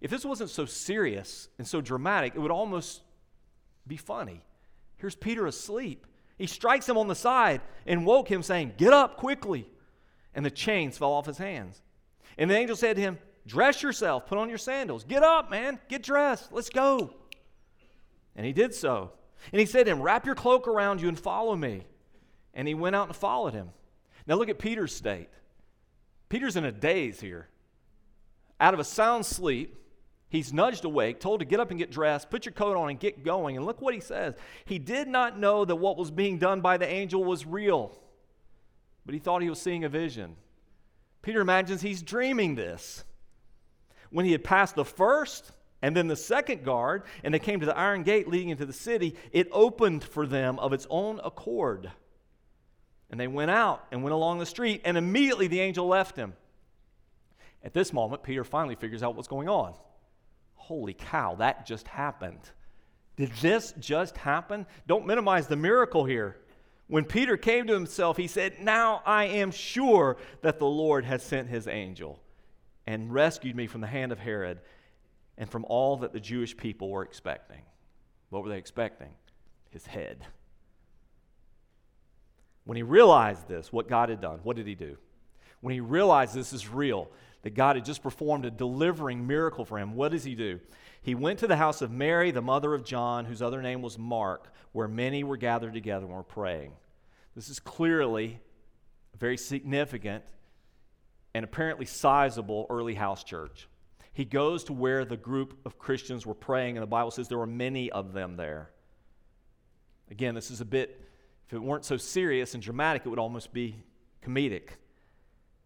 [0.00, 3.00] If this wasn't so serious and so dramatic, it would almost
[3.86, 4.42] be funny.
[4.98, 6.06] Here's Peter asleep.
[6.36, 9.66] He strikes him on the side and woke him, saying, Get up quickly.
[10.34, 11.80] And the chains fell off his hands.
[12.38, 15.04] And the angel said to him, Dress yourself, put on your sandals.
[15.04, 15.80] Get up, man.
[15.88, 16.52] Get dressed.
[16.52, 17.14] Let's go.
[18.36, 19.12] And he did so.
[19.52, 21.86] And he said to him, Wrap your cloak around you and follow me.
[22.54, 23.70] And he went out and followed him.
[24.26, 25.28] Now look at Peter's state.
[26.28, 27.48] Peter's in a daze here.
[28.60, 29.76] Out of a sound sleep,
[30.28, 33.00] he's nudged awake, told to get up and get dressed, put your coat on and
[33.00, 33.56] get going.
[33.56, 34.34] And look what he says.
[34.64, 37.98] He did not know that what was being done by the angel was real,
[39.04, 40.36] but he thought he was seeing a vision.
[41.22, 43.04] Peter imagines he's dreaming this.
[44.10, 47.66] When he had passed the first and then the second guard, and they came to
[47.66, 51.90] the iron gate leading into the city, it opened for them of its own accord.
[53.10, 56.34] And they went out and went along the street, and immediately the angel left him.
[57.64, 59.74] At this moment, Peter finally figures out what's going on.
[60.54, 62.40] Holy cow, that just happened.
[63.16, 64.66] Did this just happen?
[64.86, 66.36] Don't minimize the miracle here.
[66.86, 71.22] When Peter came to himself, he said, Now I am sure that the Lord has
[71.22, 72.18] sent his angel
[72.86, 74.60] and rescued me from the hand of Herod
[75.40, 77.62] and from all that the Jewish people were expecting.
[78.28, 79.08] What were they expecting?
[79.70, 80.26] His head.
[82.64, 84.98] When he realized this, what God had done, what did he do?
[85.62, 89.78] When he realized this is real, that God had just performed a delivering miracle for
[89.78, 90.60] him, what does he do?
[91.00, 93.98] He went to the house of Mary, the mother of John, whose other name was
[93.98, 96.72] Mark, where many were gathered together and were praying.
[97.34, 98.40] This is clearly
[99.18, 100.22] very significant
[101.32, 103.69] and apparently sizable early house church.
[104.20, 107.38] He goes to where the group of Christians were praying, and the Bible says there
[107.38, 108.70] were many of them there.
[110.10, 111.08] Again, this is a bit,
[111.46, 113.76] if it weren't so serious and dramatic, it would almost be
[114.22, 114.72] comedic.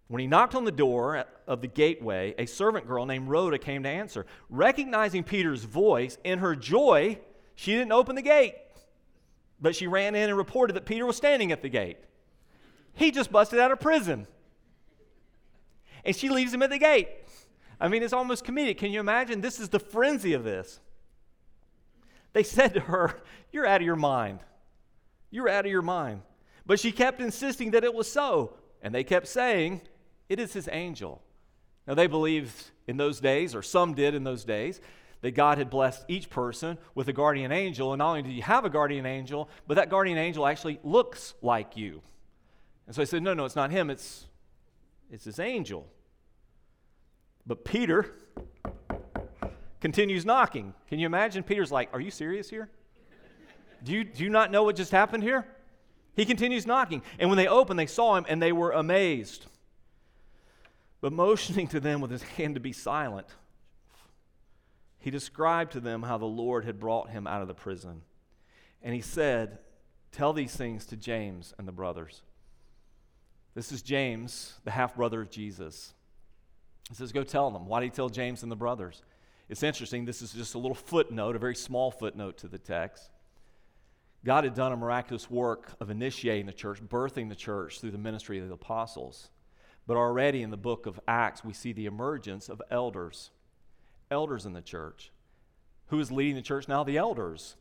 [0.07, 3.83] When he knocked on the door of the gateway, a servant girl named Rhoda came
[3.83, 4.25] to answer.
[4.49, 7.19] Recognizing Peter's voice, in her joy,
[7.57, 8.55] she didn't open the gate,
[9.61, 11.99] but she ran in and reported that Peter was standing at the gate.
[12.93, 14.29] He just busted out of prison.
[16.05, 17.09] And she leaves him at the gate.
[17.81, 18.79] I mean, it's almost comedic.
[18.79, 19.41] Can you imagine?
[19.41, 20.81] This is the frenzy of this.
[22.33, 23.23] They said to her,
[23.53, 24.41] You're out of your mind.
[25.31, 26.23] You're out of your mind.
[26.67, 28.55] But she kept insisting that it was so.
[28.83, 29.81] And they kept saying,
[30.29, 31.23] it is his angel.
[31.87, 34.81] Now, they believed in those days, or some did in those days,
[35.21, 37.93] that God had blessed each person with a guardian angel.
[37.93, 41.35] And not only do you have a guardian angel, but that guardian angel actually looks
[41.43, 42.03] like you.
[42.87, 44.27] And so I said, no, no, it's not him, it's,
[45.11, 45.87] it's his angel.
[47.47, 48.15] But Peter
[49.81, 50.75] continues knocking.
[50.89, 51.43] Can you imagine?
[51.43, 52.71] Peter's like, Are you serious here?
[53.83, 55.47] Do you, do you not know what just happened here?
[56.17, 57.03] He continues knocking.
[57.19, 59.47] And when they opened, they saw him and they were amazed
[61.05, 63.27] but motioning to them with his hand to be silent,
[65.01, 68.01] he described to them how the Lord had brought him out of the prison.
[68.83, 69.59] And he said,
[70.13, 72.23] Tell these things to James and the brothers.
[73.53, 75.93] This is James, the half brother of Jesus.
[76.89, 77.67] He says, Go tell them.
[77.67, 79.03] Why did he tell James and the brothers?
[79.49, 80.05] It's interesting.
[80.05, 83.11] This is just a little footnote, a very small footnote to the text.
[84.25, 87.99] God had done a miraculous work of initiating the church, birthing the church through the
[87.99, 89.31] ministry of the apostles.
[89.87, 93.31] But already in the book of Acts, we see the emergence of elders,
[94.11, 95.13] elders in the church.
[95.89, 96.85] Who is leading the church now?
[96.85, 97.57] The elders.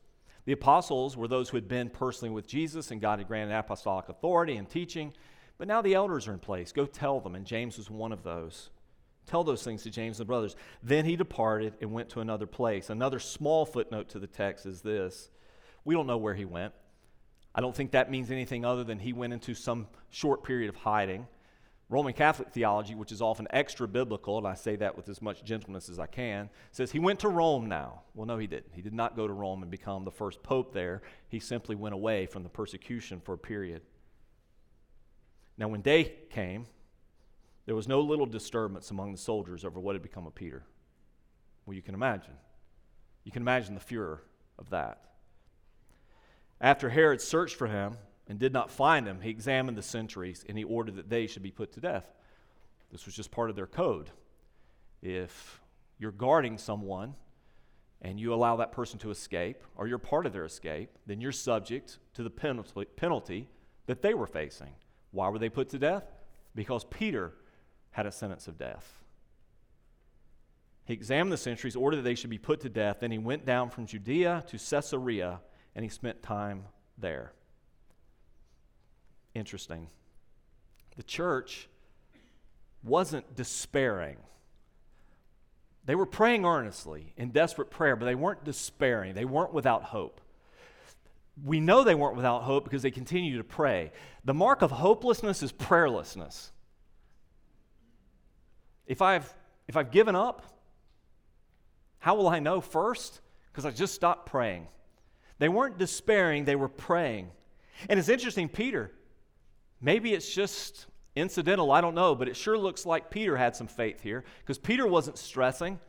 [0.45, 4.07] The apostles were those who had been personally with Jesus, and God had granted apostolic
[4.07, 5.13] authority and teaching.
[5.57, 6.71] But now the elders are in place.
[6.71, 7.35] Go tell them.
[7.35, 8.69] And James was one of those.
[9.25, 10.55] Tell those things to James and the brothers.
[10.81, 12.89] Then he departed and went to another place.
[12.89, 15.29] Another small footnote to the text is this
[15.85, 16.73] we don't know where he went.
[17.55, 20.75] I don't think that means anything other than he went into some short period of
[20.75, 21.27] hiding.
[21.89, 25.43] Roman Catholic theology, which is often extra biblical, and I say that with as much
[25.43, 28.01] gentleness as I can, says he went to Rome now.
[28.15, 28.73] Well, no, he didn't.
[28.73, 31.03] He did not go to Rome and become the first pope there.
[31.27, 33.83] He simply went away from the persecution for a period.
[35.57, 36.65] Now, when day came,
[37.65, 40.63] there was no little disturbance among the soldiers over what had become of Peter.
[41.65, 42.33] Well, you can imagine.
[43.23, 44.23] You can imagine the furor
[44.59, 45.01] of that.
[46.59, 47.97] After Herod searched for him,
[48.27, 51.43] and did not find him, he examined the sentries and he ordered that they should
[51.43, 52.05] be put to death.
[52.91, 54.11] This was just part of their code.
[55.01, 55.59] If
[55.97, 57.15] you're guarding someone
[58.01, 61.31] and you allow that person to escape, or you're part of their escape, then you're
[61.31, 63.47] subject to the penalty, penalty
[63.85, 64.73] that they were facing.
[65.11, 66.03] Why were they put to death?
[66.53, 67.33] Because Peter
[67.93, 68.99] had a sentence of death.
[70.85, 72.97] He examined the sentries, ordered that they should be put to death.
[72.99, 75.39] Then he went down from Judea to Caesarea
[75.75, 76.65] and he spent time
[76.97, 77.33] there.
[79.33, 79.87] Interesting.
[80.97, 81.69] The church
[82.83, 84.17] wasn't despairing.
[85.85, 89.15] They were praying earnestly in desperate prayer, but they weren't despairing.
[89.15, 90.21] They weren't without hope.
[91.43, 93.91] We know they weren't without hope because they continued to pray.
[94.23, 96.52] The mark of hopelessness is prayerlessness.
[98.87, 99.33] If I've,
[99.67, 100.43] if I've given up,
[101.99, 103.21] how will I know first?
[103.51, 104.67] Because I just stopped praying.
[105.39, 107.31] They weren't despairing, they were praying.
[107.89, 108.91] And it's interesting, Peter,
[109.81, 113.67] maybe it's just incidental, I don't know, but it sure looks like Peter had some
[113.67, 115.79] faith here because Peter wasn't stressing.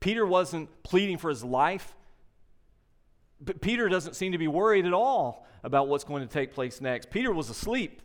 [0.00, 1.94] Peter wasn't pleading for his life.
[3.40, 6.80] But Peter doesn't seem to be worried at all about what's going to take place
[6.80, 7.10] next.
[7.10, 8.02] Peter was asleep.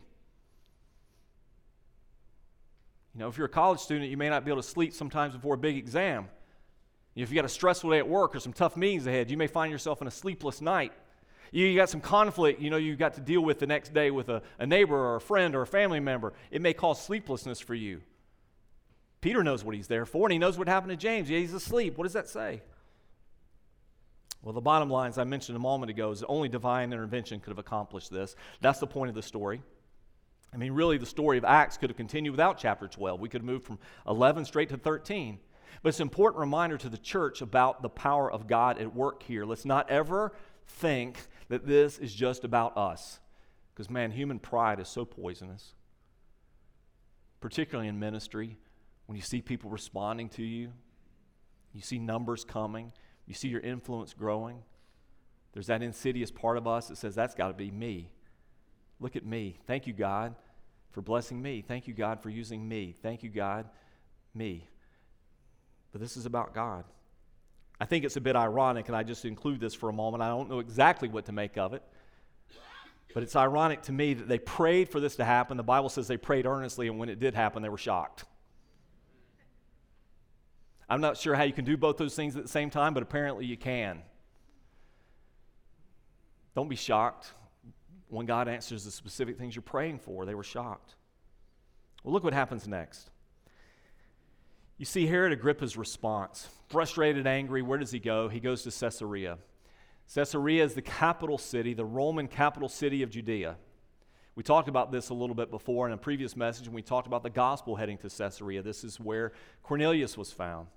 [3.14, 5.34] You know, if you're a college student, you may not be able to sleep sometimes
[5.34, 6.30] before a big exam.
[7.16, 9.47] If you got a stressful day at work or some tough meetings ahead, you may
[9.47, 10.93] find yourself in a sleepless night.
[11.51, 14.30] You got some conflict, you know, you got to deal with the next day with
[14.30, 16.34] a, a neighbor or a friend or a family member.
[16.51, 18.01] It may cause sleeplessness for you.
[19.22, 21.30] Peter knows what he's there for, and he knows what happened to James.
[21.30, 21.97] Yeah, he's asleep.
[21.97, 22.62] What does that say?
[24.41, 27.49] Well, the bottom line, as I mentioned a moment ago, is only divine intervention could
[27.49, 28.36] have accomplished this.
[28.62, 29.62] That's the point of the story.
[30.54, 33.20] I mean, really, the story of Acts could have continued without chapter 12.
[33.20, 35.39] We could have moved from 11 straight to 13.
[35.82, 39.24] But it's an important reminder to the church about the power of God at work
[39.24, 39.45] here.
[39.45, 40.34] Let's not ever
[40.66, 41.20] think
[41.50, 43.20] that this is just about us.
[43.74, 45.74] Because, man, human pride is so poisonous,
[47.39, 48.58] particularly in ministry.
[49.06, 50.72] When you see people responding to you,
[51.74, 52.91] you see numbers coming,
[53.26, 54.64] you see your influence growing.
[55.54, 58.10] There's that insidious part of us that says, that's got to be me.
[59.00, 59.58] Look at me.
[59.66, 60.36] Thank you, God,
[60.91, 61.62] for blessing me.
[61.62, 62.95] Thank you, God, for using me.
[63.02, 63.66] Thank you, God,
[64.34, 64.68] me.
[65.91, 66.84] But this is about God.
[67.80, 70.22] I think it's a bit ironic, and I just include this for a moment.
[70.22, 71.82] I don't know exactly what to make of it.
[73.14, 75.58] But it's ironic to me that they prayed for this to happen.
[75.58, 78.26] The Bible says they prayed earnestly, and when it did happen, they were shocked.
[80.89, 83.02] I'm not sure how you can do both those things at the same time, but
[83.02, 84.02] apparently you can.
[86.56, 87.32] Don't be shocked
[88.10, 90.26] when God answers the specific things you're praying for.
[90.26, 90.95] They were shocked.
[92.03, 93.10] Well, look what happens next.
[94.78, 96.47] You see Herod Agrippa's response.
[96.68, 98.30] Frustrated, angry, where does he go?
[98.30, 99.38] He goes to Caesarea.
[100.14, 103.57] Caesarea is the capital city, the Roman capital city of Judea.
[104.36, 107.07] We talked about this a little bit before in a previous message when we talked
[107.07, 108.62] about the gospel heading to Caesarea.
[108.62, 109.34] This is where
[109.64, 110.68] Cornelius was found.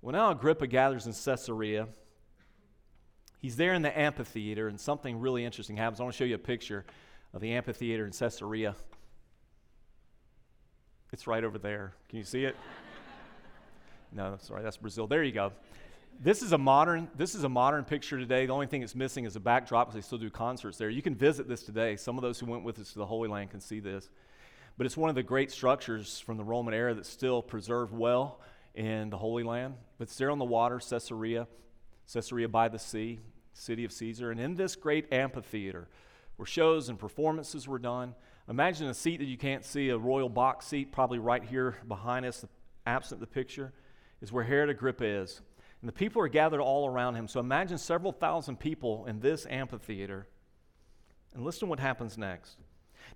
[0.00, 1.88] Well, now Agrippa gathers in Caesarea.
[3.38, 6.00] He's there in the amphitheater, and something really interesting happens.
[6.00, 6.84] I want to show you a picture
[7.34, 8.74] of the amphitheater in Caesarea.
[11.12, 11.92] It's right over there.
[12.08, 12.56] Can you see it?
[14.12, 15.06] no, sorry, that's Brazil.
[15.06, 15.52] There you go.
[16.18, 17.08] This is a modern.
[17.14, 18.46] This is a modern picture today.
[18.46, 20.88] The only thing it's missing is a backdrop because they still do concerts there.
[20.88, 21.96] You can visit this today.
[21.96, 24.08] Some of those who went with us to the Holy Land can see this.
[24.78, 28.40] But it's one of the great structures from the Roman era that's still preserved well
[28.74, 29.74] in the Holy Land.
[29.98, 31.46] But it's there on the water, Caesarea,
[32.12, 33.20] Caesarea by the sea,
[33.52, 34.30] city of Caesar.
[34.30, 35.88] And in this great amphitheater,
[36.36, 38.14] where shows and performances were done,
[38.48, 42.24] Imagine a seat that you can't see, a royal box seat, probably right here behind
[42.24, 42.44] us,
[42.86, 43.72] absent the picture,
[44.20, 45.40] is where Herod Agrippa is.
[45.82, 47.26] And the people are gathered all around him.
[47.26, 50.28] So imagine several thousand people in this amphitheater.
[51.34, 52.56] And listen to what happens next.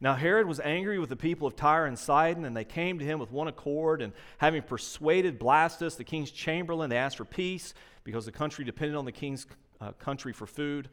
[0.01, 3.05] Now, Herod was angry with the people of Tyre and Sidon, and they came to
[3.05, 4.03] him with one accord.
[4.03, 7.74] And having persuaded Blastus, the king's chamberlain, they asked for peace
[8.05, 9.47] because the country depended on the king's
[9.80, 10.88] uh, country for food.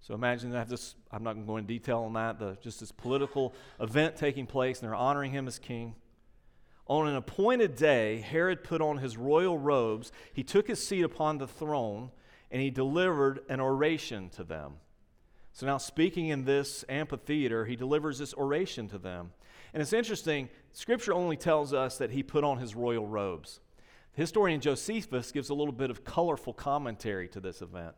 [0.00, 2.80] So imagine that this, I'm not going to go into detail on that, the, just
[2.80, 5.94] this political event taking place, and they're honoring him as king.
[6.86, 11.38] On an appointed day, Herod put on his royal robes, he took his seat upon
[11.38, 12.10] the throne,
[12.50, 14.74] and he delivered an oration to them.
[15.58, 19.32] So now, speaking in this amphitheater, he delivers this oration to them.
[19.74, 23.58] And it's interesting, Scripture only tells us that he put on his royal robes.
[24.14, 27.96] The historian Josephus gives a little bit of colorful commentary to this event.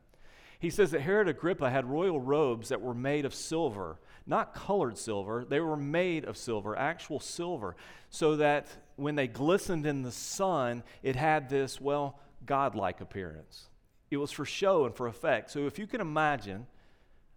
[0.59, 4.97] He says that Herod Agrippa had royal robes that were made of silver, not colored
[4.97, 7.77] silver, they were made of silver, actual silver,
[8.09, 13.69] so that when they glistened in the sun, it had this, well, godlike appearance.
[14.11, 15.51] It was for show and for effect.
[15.51, 16.67] So if you can imagine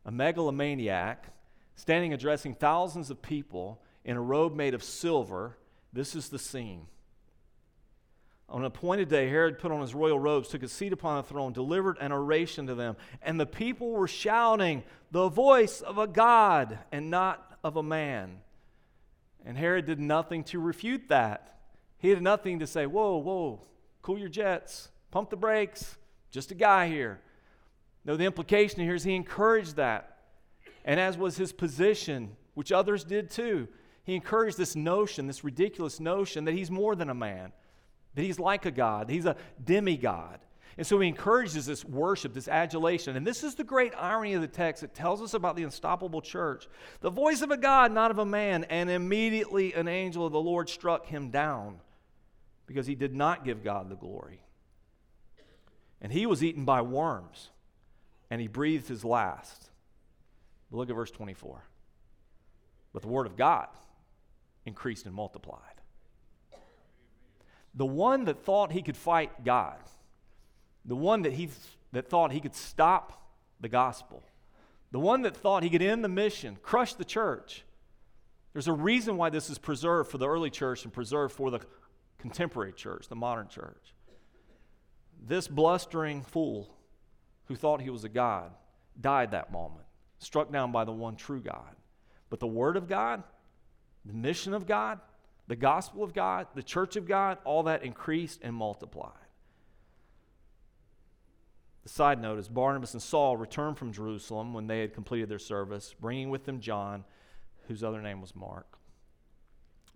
[0.06, 1.26] a megalomaniac
[1.76, 5.58] standing addressing thousands of people in a robe made of silver,
[5.92, 6.88] this is the scene.
[8.50, 11.28] On an appointed day, Herod put on his royal robes, took a seat upon the
[11.28, 16.08] throne, delivered an oration to them, and the people were shouting, The voice of a
[16.08, 18.42] God and not of a man.
[19.46, 21.58] And Herod did nothing to refute that.
[21.98, 23.62] He had nothing to say, Whoa, whoa,
[24.02, 25.98] cool your jets, pump the brakes,
[26.30, 27.22] just a guy here.
[28.06, 30.18] No, the implication here is he encouraged that.
[30.86, 33.68] And as was his position, which others did too,
[34.04, 37.54] he encouraged this notion, this ridiculous notion that he's more than a man
[38.16, 40.40] that he's like a God, he's a demigod.
[40.76, 43.16] And so he encourages this worship, this adulation.
[43.16, 44.82] And this is the great irony of the text.
[44.82, 46.68] It tells us about the unstoppable church.
[47.02, 48.64] The voice of a God, not of a man.
[48.66, 51.80] And immediately an angel of the Lord struck him down
[52.66, 54.42] because he did not give God the glory.
[56.02, 57.50] And he was eaten by worms,
[58.34, 59.70] and he breathed his last.
[60.72, 61.64] But look at verse 24.
[62.92, 63.68] But the word of God
[64.66, 65.60] increased and multiplied.
[67.76, 69.78] The one that thought he could fight God,
[70.84, 71.52] the one that, he,
[71.92, 73.24] that thought he could stop
[73.62, 74.24] the gospel,
[74.90, 77.64] the one that thought he could end the mission, crush the church.
[78.54, 81.60] There's a reason why this is preserved for the early church and preserved for the
[82.18, 83.94] contemporary church, the modern church.
[85.24, 86.76] This blustering fool
[87.46, 88.52] who thought he was a God
[89.00, 89.86] died that moment,
[90.20, 91.76] struck down by the one true God.
[92.30, 93.24] But the Word of God,
[94.06, 95.00] the mission of God,
[95.48, 99.12] the gospel of God, the church of God, all that increased and multiplied.
[101.84, 105.40] The side note is Barnabas and Saul returned from Jerusalem when they had completed their
[105.40, 107.04] service, bringing with them John,
[107.68, 108.78] whose other name was Mark.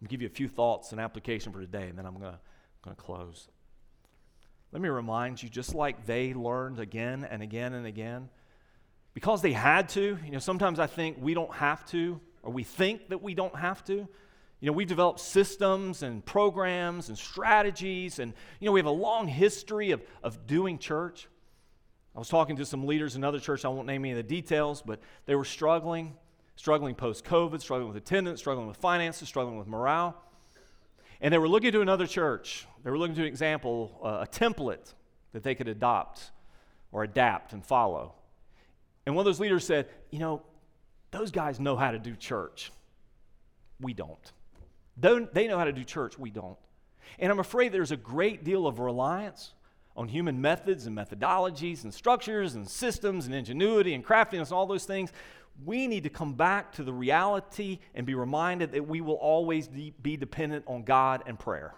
[0.02, 2.95] I'll give you a few thoughts and application for today, and then I'm going to
[2.95, 3.48] close.
[4.78, 8.30] Let me remind you, just like they learned again and again and again,
[9.15, 12.61] because they had to, you know, sometimes I think we don't have to, or we
[12.61, 13.93] think that we don't have to.
[13.93, 14.07] You
[14.61, 19.28] know, we've developed systems and programs and strategies, and, you know, we have a long
[19.28, 21.28] history of, of doing church.
[22.15, 24.21] I was talking to some leaders in another church, I won't name any of the
[24.21, 26.13] details, but they were struggling,
[26.55, 30.21] struggling post COVID, struggling with attendance, struggling with finances, struggling with morale.
[31.22, 32.68] And they were looking to another church.
[32.84, 34.93] They were looking to an example, uh, a template
[35.34, 36.32] that they could adopt
[36.91, 38.13] or adapt and follow.
[39.05, 40.41] And one of those leaders said, You know,
[41.11, 42.72] those guys know how to do church.
[43.80, 44.32] We don't.
[44.99, 46.18] They know how to do church.
[46.18, 46.57] We don't.
[47.20, 49.53] And I'm afraid there's a great deal of reliance
[49.95, 54.68] on human methods and methodologies and structures and systems and ingenuity and craftiness and all
[54.68, 55.11] those things.
[55.66, 59.68] We need to come back to the reality and be reminded that we will always
[59.68, 61.76] be dependent on God and prayer.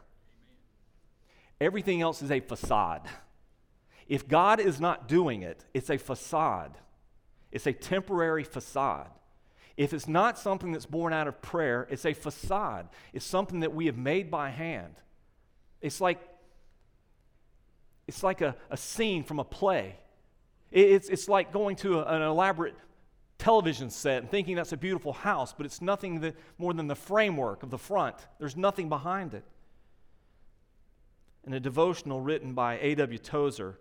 [1.62, 3.08] Everything else is a facade.
[4.08, 6.78] If God is not doing it, it's a facade.
[7.52, 9.10] It's a temporary facade.
[9.78, 12.90] If it's not something that's born out of prayer, it's a facade.
[13.14, 14.96] It's something that we have made by hand.
[15.82, 16.20] It's like
[18.10, 19.96] it's like a, a scene from a play.
[20.72, 22.74] It's, it's like going to a, an elaborate
[23.40, 26.96] television set and thinking that's a beautiful house, but it's nothing that, more than the
[26.96, 28.16] framework of the front.
[28.38, 29.44] There's nothing behind it.
[31.48, 33.18] In a devotional written by A.W.
[33.18, 33.80] Tozer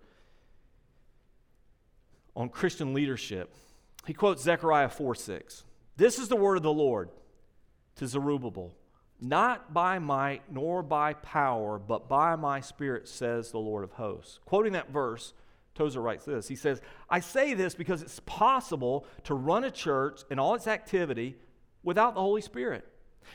[2.34, 3.54] on Christian leadership,
[4.06, 5.64] he quotes Zechariah 4 6.
[5.96, 7.10] This is the word of the Lord
[7.96, 8.72] to Zerubbabel
[9.20, 14.38] not by might nor by power, but by my spirit, says the Lord of hosts.
[14.44, 15.32] Quoting that verse,
[15.78, 20.22] Tozer writes this He says, I say this because it's possible to run a church
[20.30, 21.36] and all its activity
[21.82, 22.84] without the Holy Spirit.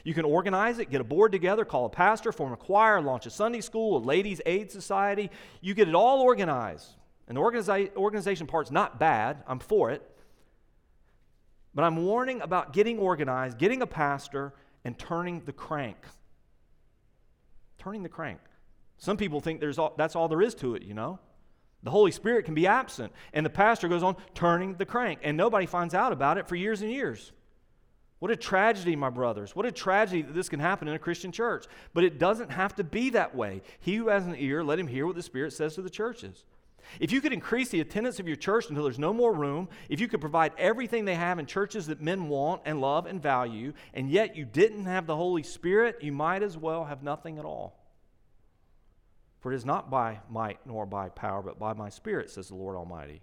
[0.04, 3.26] You can organize it, get a board together, call a pastor, form a choir, launch
[3.26, 5.30] a Sunday school, a ladies' aid society.
[5.62, 6.88] You get it all organized.
[7.28, 10.02] And the organiza- organization part's not bad, I'm for it.
[11.74, 15.98] But I'm warning about getting organized, getting a pastor, and turning the crank.
[17.78, 18.40] Turning the crank.
[18.98, 21.20] Some people think there's all, that's all there is to it, you know.
[21.84, 25.36] The Holy Spirit can be absent, and the pastor goes on turning the crank, and
[25.36, 27.32] nobody finds out about it for years and years.
[28.20, 29.54] What a tragedy, my brothers.
[29.54, 31.66] What a tragedy that this can happen in a Christian church.
[31.94, 33.62] But it doesn't have to be that way.
[33.82, 36.46] He who has an ear, let him hear what the Spirit says to the churches.
[37.02, 40.00] If you could increase the attendance of your church until there's no more room, if
[40.00, 43.74] you could provide everything they have in churches that men want and love and value,
[43.94, 47.46] and yet you didn't have the Holy Spirit, you might as well have nothing at
[47.46, 47.83] all.
[49.44, 52.56] For it is not by might nor by power, but by my Spirit, says the
[52.56, 53.22] Lord Almighty.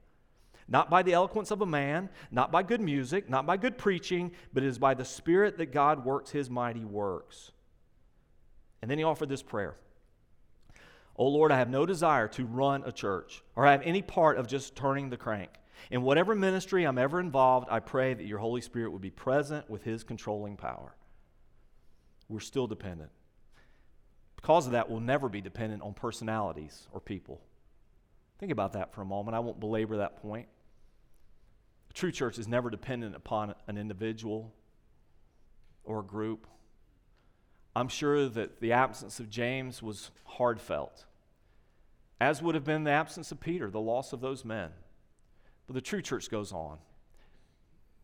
[0.68, 4.33] Not by the eloquence of a man, not by good music, not by good preaching,
[4.53, 7.53] but it is by the Spirit that God works his mighty works.
[8.83, 9.77] And then he offered this prayer.
[11.16, 14.47] Oh Lord, I have no desire to run a church or have any part of
[14.47, 15.49] just turning the crank.
[15.91, 19.71] In whatever ministry I'm ever involved, I pray that your Holy Spirit would be present
[19.71, 20.95] with his controlling power.
[22.29, 23.11] We're still dependent.
[24.41, 27.41] Because of that, we'll never be dependent on personalities or people.
[28.38, 29.36] Think about that for a moment.
[29.36, 30.49] I won't belabor that point.
[31.88, 34.55] The true church is never dependent upon an individual
[35.84, 36.47] or a group.
[37.76, 41.05] I'm sure that the absence of James was hard felt,
[42.20, 44.70] as would have been the absence of Peter, the loss of those men.
[45.66, 46.78] But the true church goes on.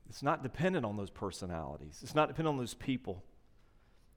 [0.08, 3.24] It's not dependent on those personalities, it's not dependent on those people.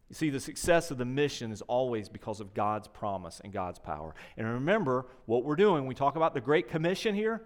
[0.10, 3.78] You see, the success of the mission is always because of God's promise and God's
[3.78, 4.16] power.
[4.38, 5.86] And remember what we're doing.
[5.86, 7.44] We talk about the Great Commission here,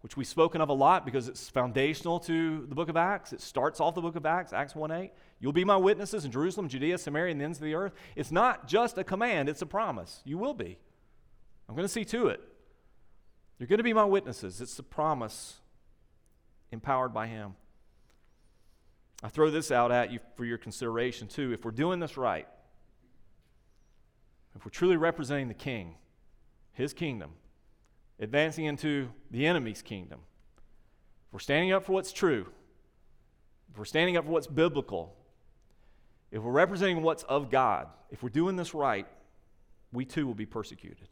[0.00, 3.32] which we've spoken of a lot because it's foundational to the book of Acts.
[3.32, 5.10] It starts off the book of Acts, Acts 1 8.
[5.40, 7.92] You'll be my witnesses in Jerusalem, Judea, Samaria, and the ends of the earth.
[8.14, 10.22] It's not just a command, it's a promise.
[10.24, 10.78] You will be.
[11.68, 12.40] I'm going to see to it.
[13.58, 14.60] You're going to be my witnesses.
[14.60, 15.56] It's the promise
[16.70, 17.56] empowered by Him.
[19.22, 21.52] I throw this out at you for your consideration too.
[21.52, 22.46] If we're doing this right,
[24.54, 25.94] if we're truly representing the King,
[26.72, 27.32] His kingdom,
[28.20, 30.20] advancing into the enemy's kingdom,
[31.28, 32.46] if we're standing up for what's true,
[33.70, 35.16] if we're standing up for what's biblical,
[36.30, 39.06] if we're representing what's of God, if we're doing this right,
[39.92, 41.08] we too will be persecuted.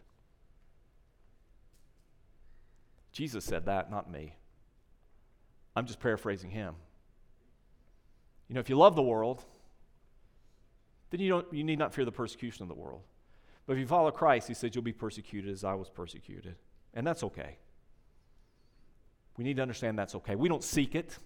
[3.13, 4.37] Jesus said that, not me.
[5.77, 6.75] I'm just paraphrasing him.
[8.49, 9.43] You know, if you love the world,
[11.11, 13.03] then you, don't, you need not fear the persecution of the world.
[13.66, 16.57] But if you follow Christ, he says, You'll be persecuted as I was persecuted.
[16.95, 17.59] And that's okay.
[19.36, 20.34] We need to understand that's okay.
[20.34, 21.16] We don't seek it.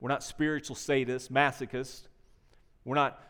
[0.00, 2.08] We're not spiritual sadists, masochists.
[2.84, 3.20] We're not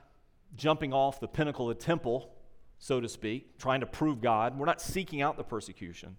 [0.56, 2.32] jumping off the pinnacle of the temple,
[2.78, 4.58] so to speak, trying to prove God.
[4.58, 6.16] We're not seeking out the persecution.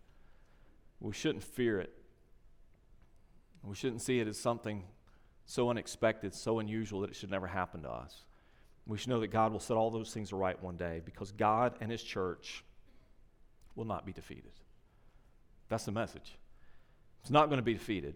[0.99, 1.93] We shouldn't fear it.
[3.63, 4.83] We shouldn't see it as something
[5.47, 8.25] so unexpected, so unusual that it should never happen to us.
[8.85, 11.75] We should know that God will set all those things right one day because God
[11.81, 12.63] and His church
[13.75, 14.51] will not be defeated.
[15.69, 16.37] That's the message.
[17.21, 18.15] It's not going to be defeated.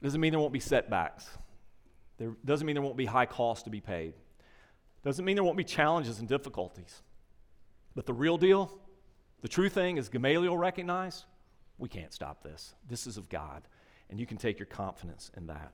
[0.00, 1.28] It doesn't mean there won't be setbacks.
[2.16, 4.14] There doesn't mean there won't be high costs to be paid.
[5.04, 7.02] Doesn't mean there won't be challenges and difficulties.
[7.94, 8.70] But the real deal,
[9.42, 11.24] the true thing, is Gamaliel recognized
[11.78, 12.74] we can't stop this.
[12.88, 13.62] This is of God
[14.10, 15.72] and you can take your confidence in that.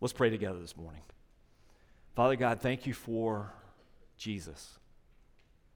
[0.00, 1.02] Let's pray together this morning.
[2.14, 3.52] Father God, thank you for
[4.16, 4.78] Jesus,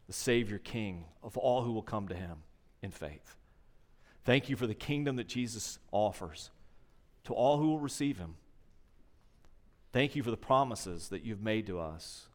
[0.06, 2.38] the Savior King of all who will come to him
[2.82, 3.36] in faith.
[4.24, 6.50] Thank you for the kingdom that Jesus offers
[7.24, 8.36] to all who will receive him.
[9.92, 12.26] Thank you for the promises that you've made to us.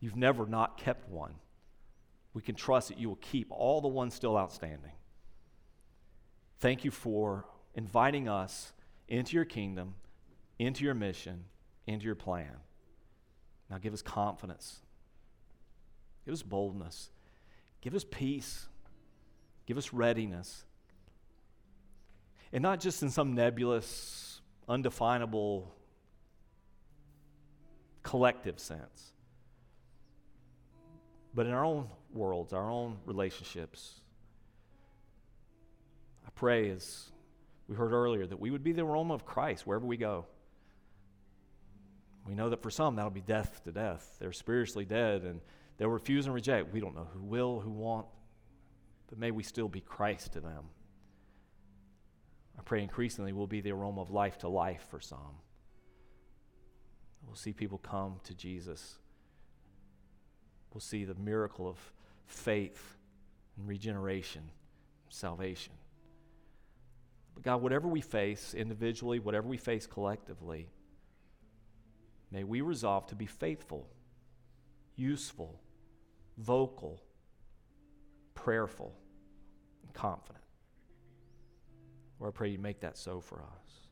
[0.00, 1.34] You've never not kept one.
[2.34, 4.92] We can trust that you will keep all the ones still outstanding.
[6.62, 7.44] Thank you for
[7.74, 8.72] inviting us
[9.08, 9.96] into your kingdom,
[10.60, 11.46] into your mission,
[11.88, 12.52] into your plan.
[13.68, 14.78] Now give us confidence,
[16.24, 17.10] give us boldness,
[17.80, 18.68] give us peace,
[19.66, 20.64] give us readiness.
[22.52, 25.74] And not just in some nebulous, undefinable,
[28.04, 29.14] collective sense,
[31.34, 34.01] but in our own worlds, our own relationships,
[36.30, 37.10] pray, as
[37.68, 40.26] we heard earlier, that we would be the aroma of Christ wherever we go.
[42.26, 44.16] We know that for some, that'll be death to death.
[44.18, 45.40] They're spiritually dead and
[45.76, 46.72] they'll refuse and reject.
[46.72, 48.06] We don't know who will, who won't,
[49.08, 50.64] but may we still be Christ to them.
[52.58, 55.40] I pray increasingly we'll be the aroma of life to life for some.
[57.26, 58.98] We'll see people come to Jesus.
[60.72, 61.78] We'll see the miracle of
[62.26, 62.96] faith
[63.56, 64.42] and regeneration,
[65.08, 65.72] salvation.
[67.34, 70.68] But God, whatever we face individually, whatever we face collectively,
[72.30, 73.88] may we resolve to be faithful,
[74.96, 75.60] useful,
[76.38, 77.02] vocal,
[78.34, 78.94] prayerful,
[79.82, 80.44] and confident.
[82.18, 83.88] Lord, I pray you make that so for us.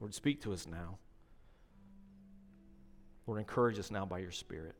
[0.00, 0.98] Lord, speak to us now.
[3.26, 4.74] Lord, encourage us now by your Spirit.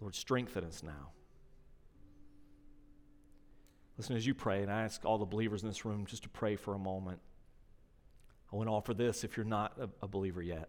[0.00, 1.12] Lord, strengthen us now.
[3.96, 6.28] Listen, as you pray, and I ask all the believers in this room just to
[6.28, 7.20] pray for a moment.
[8.52, 10.68] I want to offer this if you're not a, a believer yet.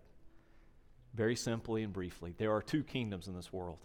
[1.14, 3.80] Very simply and briefly, there are two kingdoms in this world.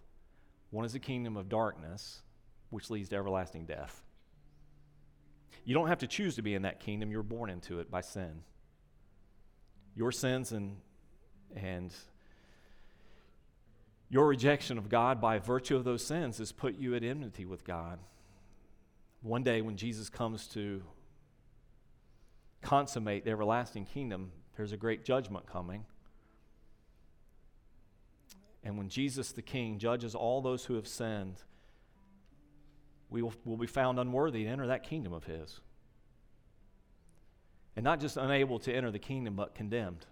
[0.70, 2.22] One is the kingdom of darkness,
[2.70, 4.02] which leads to everlasting death.
[5.64, 8.00] You don't have to choose to be in that kingdom, you're born into it by
[8.00, 8.42] sin.
[9.94, 10.76] Your sins and,
[11.54, 11.94] and
[14.08, 17.64] your rejection of God by virtue of those sins has put you at enmity with
[17.64, 17.98] God.
[19.22, 20.82] One day, when Jesus comes to
[22.62, 25.84] consummate the everlasting kingdom, there's a great judgment coming.
[28.62, 31.36] And when Jesus the King judges all those who have sinned,
[33.08, 35.60] we will, will be found unworthy to enter that kingdom of His.
[37.76, 40.06] And not just unable to enter the kingdom, but condemned.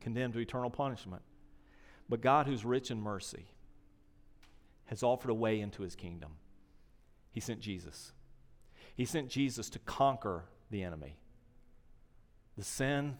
[0.00, 1.22] Condemned to eternal punishment.
[2.08, 3.46] But God, who's rich in mercy,
[4.86, 6.32] has offered a way into His kingdom.
[7.30, 8.12] He sent Jesus.
[8.96, 11.18] He sent Jesus to conquer the enemy.
[12.58, 13.16] the sin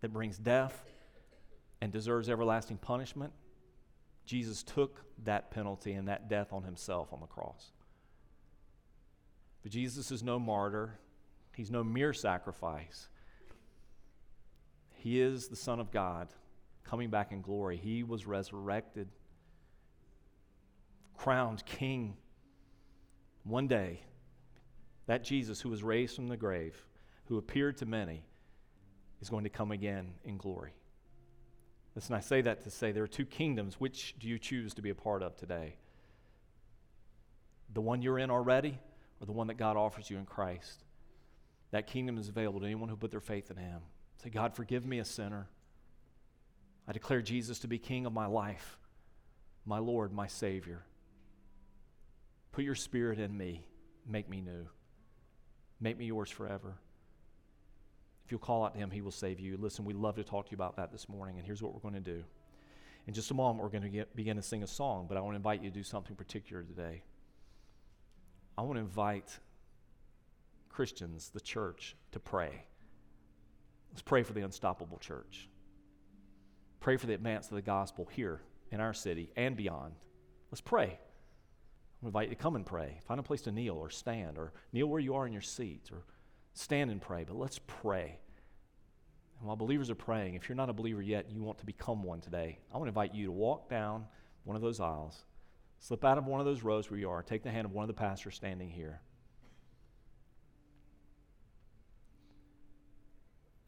[0.00, 0.84] that brings death
[1.80, 3.32] and deserves everlasting punishment,
[4.26, 7.70] Jesus took that penalty and that death on himself on the cross.
[9.62, 10.98] But Jesus is no martyr,
[11.54, 13.08] he's no mere sacrifice.
[14.94, 16.28] He is the Son of God
[16.82, 17.76] coming back in glory.
[17.76, 19.08] He was resurrected,
[21.16, 22.16] crowned king.
[23.44, 24.00] One day,
[25.06, 26.84] that Jesus who was raised from the grave,
[27.24, 28.22] who appeared to many,
[29.20, 30.72] is going to come again in glory.
[31.94, 33.80] Listen, I say that to say there are two kingdoms.
[33.80, 35.76] Which do you choose to be a part of today?
[37.72, 38.78] The one you're in already,
[39.20, 40.84] or the one that God offers you in Christ?
[41.72, 43.80] That kingdom is available to anyone who put their faith in Him.
[44.22, 45.48] Say, God, forgive me a sinner.
[46.86, 48.78] I declare Jesus to be King of my life,
[49.64, 50.82] my Lord, my Savior.
[52.52, 53.64] Put your Spirit in me.
[54.06, 54.66] Make me new.
[55.80, 56.74] Make me yours forever.
[58.24, 59.56] If you'll call out to him, he will save you.
[59.56, 61.80] Listen, we'd love to talk to you about that this morning, and here's what we're
[61.80, 62.22] going to do.
[63.06, 65.20] In just a moment, we're going to get, begin to sing a song, but I
[65.20, 67.02] want to invite you to do something particular today.
[68.56, 69.38] I want to invite
[70.68, 72.66] Christians, the church, to pray.
[73.90, 75.48] Let's pray for the unstoppable church.
[76.78, 79.94] Pray for the advance of the gospel here in our city and beyond.
[80.50, 80.98] Let's pray.
[82.02, 82.98] I invite you to come and pray.
[83.06, 85.90] Find a place to kneel or stand, or kneel where you are in your seat,
[85.92, 86.04] or
[86.54, 88.18] stand and pray, but let's pray.
[89.38, 92.02] And while believers are praying, if you're not a believer yet, you want to become
[92.02, 94.06] one today, I want to invite you to walk down
[94.44, 95.24] one of those aisles,
[95.78, 97.82] slip out of one of those rows where you are, take the hand of one
[97.82, 99.00] of the pastors standing here.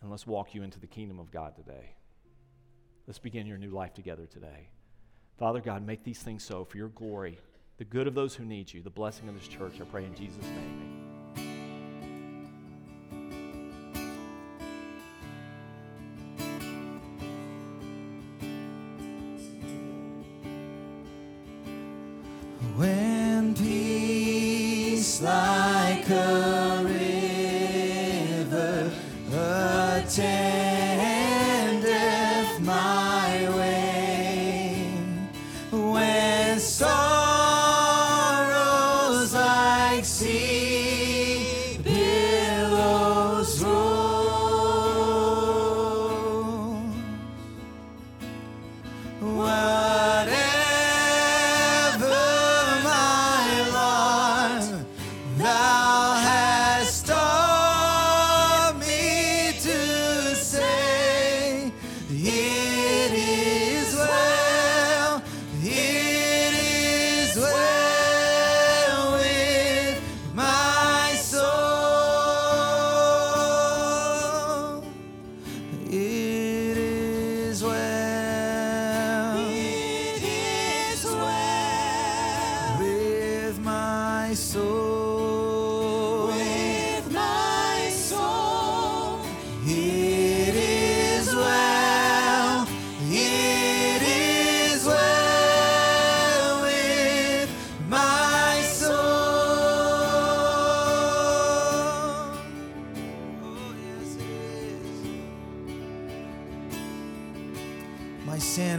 [0.00, 1.94] And let's walk you into the kingdom of God today.
[3.06, 4.68] Let's begin your new life together today.
[5.38, 7.38] Father God, make these things so for your glory,
[7.82, 9.80] the good of those who need you, the blessing of this church.
[9.80, 11.01] I pray in Jesus' name.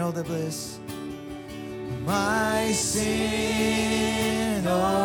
[0.04, 0.80] Oh the bliss.
[2.06, 5.03] My sin, oh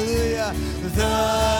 [0.00, 0.54] Hallelujah.
[0.96, 1.59] The